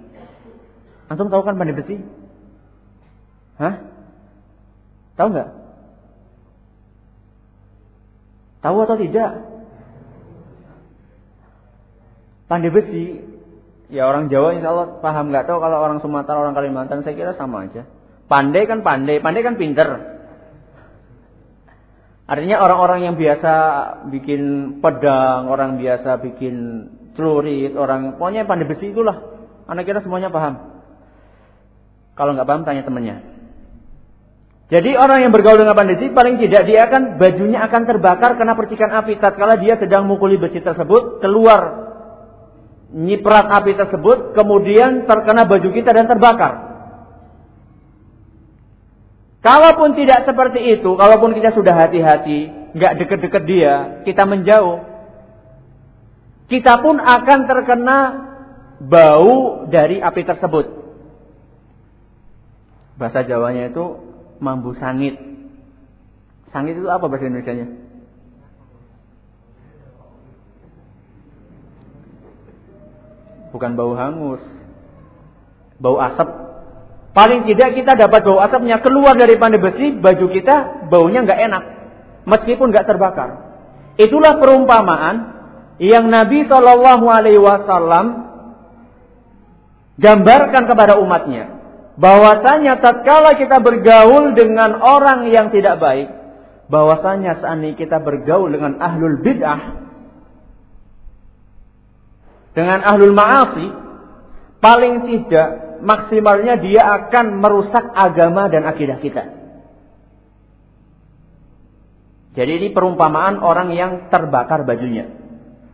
Antum 1.06 1.30
tahu 1.30 1.42
kan 1.46 1.54
pandai 1.54 1.76
besi? 1.76 2.00
Hah? 3.60 3.74
Tahu 5.14 5.28
nggak? 5.30 5.50
Tahu 8.62 8.76
atau 8.82 8.96
tidak? 8.98 9.30
Pandai 12.46 12.70
besi, 12.70 13.20
ya 13.88 14.08
orang 14.08 14.28
Jawa 14.28 14.56
insya 14.56 14.70
Allah 14.72 15.00
paham 15.00 15.32
nggak 15.32 15.48
tahu 15.48 15.58
kalau 15.60 15.78
orang 15.80 15.98
Sumatera, 16.04 16.36
orang 16.36 16.56
Kalimantan 16.56 17.00
saya 17.04 17.16
kira 17.16 17.32
sama 17.36 17.64
aja. 17.64 17.88
Pandai 18.28 18.64
kan 18.64 18.80
pandai, 18.84 19.20
pandai 19.20 19.44
kan 19.44 19.56
pinter. 19.56 20.11
Artinya 22.22 22.62
orang-orang 22.62 23.10
yang 23.10 23.14
biasa 23.18 23.52
bikin 24.14 24.40
pedang, 24.78 25.50
orang 25.50 25.76
biasa 25.76 26.22
bikin 26.22 26.86
celurit, 27.18 27.74
orang 27.74 28.16
pokoknya 28.16 28.46
pandai 28.46 28.70
besi 28.70 28.94
itulah. 28.94 29.42
Anak 29.66 29.84
kira 29.84 30.00
semuanya 30.00 30.30
paham. 30.30 30.82
Kalau 32.14 32.32
nggak 32.36 32.48
paham 32.48 32.62
tanya 32.62 32.86
temannya. 32.86 33.16
Jadi 34.72 34.96
orang 34.96 35.28
yang 35.28 35.32
bergaul 35.36 35.60
dengan 35.60 35.76
pandai 35.76 36.00
besi 36.00 36.08
paling 36.14 36.40
tidak 36.40 36.64
dia 36.64 36.88
akan 36.88 37.20
bajunya 37.20 37.60
akan 37.68 37.82
terbakar 37.84 38.40
karena 38.40 38.56
percikan 38.56 38.90
api 38.94 39.20
tatkala 39.20 39.60
dia 39.60 39.76
sedang 39.76 40.08
mukuli 40.08 40.40
besi 40.40 40.64
tersebut 40.64 41.20
keluar 41.20 41.92
nyiprat 42.92 43.48
api 43.48 43.72
tersebut 43.76 44.36
kemudian 44.36 45.08
terkena 45.08 45.44
baju 45.44 45.68
kita 45.68 45.90
dan 45.92 46.08
terbakar. 46.08 46.71
Kalaupun 49.42 49.98
tidak 49.98 50.22
seperti 50.22 50.78
itu, 50.78 50.94
kalaupun 50.94 51.34
kita 51.34 51.50
sudah 51.50 51.74
hati-hati, 51.74 52.70
nggak 52.78 52.94
deket-deket 53.02 53.42
dia, 53.42 53.74
kita 54.06 54.22
menjauh, 54.22 54.86
kita 56.46 56.78
pun 56.78 57.02
akan 57.02 57.38
terkena 57.50 57.98
bau 58.78 59.66
dari 59.66 59.98
api 59.98 60.22
tersebut. 60.22 60.66
Bahasa 62.94 63.26
Jawanya 63.26 63.74
itu 63.74 63.98
mambu 64.38 64.78
sangit. 64.78 65.18
Sangit 66.54 66.78
itu 66.78 66.86
apa 66.86 67.10
bahasa 67.10 67.26
Indonesia-nya? 67.26 67.66
Bukan 73.50 73.74
bau 73.74 73.98
hangus. 73.98 74.44
Bau 75.82 75.98
asap 75.98 76.51
Paling 77.12 77.44
tidak 77.44 77.76
kita 77.76 77.92
dapat 77.92 78.24
bau 78.24 78.40
asapnya 78.40 78.80
keluar 78.80 79.12
dari 79.12 79.36
pandai 79.36 79.60
besi, 79.60 79.92
baju 79.92 80.26
kita 80.32 80.88
baunya 80.88 81.20
nggak 81.20 81.40
enak, 81.44 81.62
meskipun 82.24 82.72
nggak 82.72 82.88
terbakar. 82.88 83.30
Itulah 84.00 84.40
perumpamaan 84.40 85.16
yang 85.76 86.08
Nabi 86.08 86.48
Shallallahu 86.48 87.04
Alaihi 87.12 87.36
Wasallam 87.36 88.32
gambarkan 90.00 90.64
kepada 90.64 90.96
umatnya, 91.04 91.52
bahwasanya 92.00 92.80
tatkala 92.80 93.36
kita 93.36 93.60
bergaul 93.60 94.32
dengan 94.32 94.80
orang 94.80 95.28
yang 95.28 95.52
tidak 95.52 95.84
baik, 95.84 96.08
bahwasanya 96.72 97.44
seandainya 97.44 97.76
kita 97.76 98.00
bergaul 98.00 98.48
dengan 98.48 98.80
ahlul 98.80 99.20
bid'ah, 99.20 99.60
dengan 102.56 102.80
ahlul 102.88 103.12
ma'asi, 103.12 103.81
paling 104.62 105.10
tidak 105.10 105.48
maksimalnya 105.82 106.62
dia 106.62 106.86
akan 107.02 107.42
merusak 107.42 107.82
agama 107.92 108.46
dan 108.46 108.62
akidah 108.62 109.02
kita. 109.02 109.42
Jadi 112.32 112.50
ini 112.62 112.68
perumpamaan 112.72 113.42
orang 113.42 113.74
yang 113.76 114.08
terbakar 114.08 114.64
bajunya. 114.64 115.10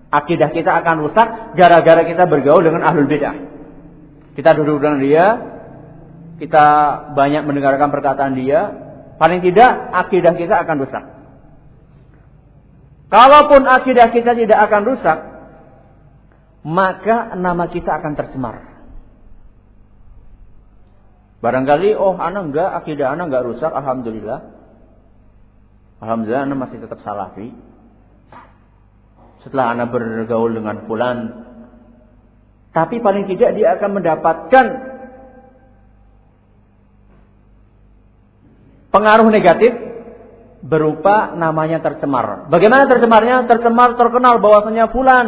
Akidah 0.09 0.51
kita 0.51 0.73
akan 0.83 1.05
rusak 1.05 1.55
gara-gara 1.55 2.03
kita 2.03 2.25
bergaul 2.27 2.65
dengan 2.65 2.83
ahlul 2.83 3.07
bidah. 3.07 3.37
Kita 4.35 4.57
duduk 4.57 4.83
dengan 4.83 4.99
dia, 5.05 5.27
kita 6.41 6.67
banyak 7.13 7.45
mendengarkan 7.45 7.93
perkataan 7.93 8.35
dia, 8.35 8.61
paling 9.21 9.45
tidak 9.45 9.71
akidah 9.93 10.35
kita 10.35 10.55
akan 10.65 10.77
rusak. 10.83 11.05
Kalaupun 13.13 13.63
akidah 13.69 14.09
kita 14.11 14.33
tidak 14.35 14.59
akan 14.67 14.83
rusak, 14.89 15.19
maka 16.65 17.37
nama 17.37 17.69
kita 17.71 17.89
akan 17.89 18.13
tercemar. 18.19 18.68
Barangkali 21.39 21.95
oh 21.95 22.19
anak 22.19 22.51
enggak 22.51 22.71
akidah 22.83 23.15
anak 23.15 23.31
enggak 23.31 23.47
rusak 23.47 23.71
alhamdulillah. 23.71 24.41
Alhamdulillah 26.03 26.43
anak 26.51 26.59
masih 26.67 26.79
tetap 26.83 26.99
salafi. 27.03 27.55
Setelah 29.47 29.71
anak 29.75 29.95
bergaul 29.95 30.51
dengan 30.51 30.83
fulan 30.91 31.47
tapi 32.75 33.03
paling 33.03 33.27
tidak 33.27 33.59
dia 33.59 33.75
akan 33.75 33.91
mendapatkan 33.99 34.67
pengaruh 38.95 39.29
negatif 39.33 39.73
berupa 40.63 41.35
namanya 41.39 41.79
tercemar. 41.83 42.51
Bagaimana 42.51 42.91
tercemarnya? 42.91 43.47
Tercemar 43.47 43.95
terkenal 43.95 44.43
bahwasanya 44.43 44.91
fulan 44.91 45.27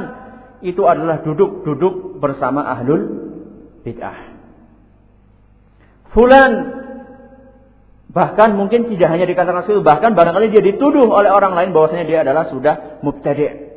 itu 0.61 0.85
adalah 0.85 1.23
duduk-duduk 1.27 2.19
bersama 2.23 2.67
ahlul 2.67 3.03
bid'ah. 3.87 4.30
Fulan 6.11 6.81
bahkan 8.11 8.59
mungkin 8.59 8.91
tidak 8.91 9.07
hanya 9.15 9.23
dikatakan 9.23 9.63
seperti 9.63 9.87
bahkan 9.87 10.19
barangkali 10.19 10.51
dia 10.51 10.63
dituduh 10.67 11.07
oleh 11.07 11.31
orang 11.31 11.55
lain 11.55 11.71
bahwasanya 11.71 12.05
dia 12.11 12.19
adalah 12.27 12.51
sudah 12.51 12.99
mubtadi'. 13.07 13.70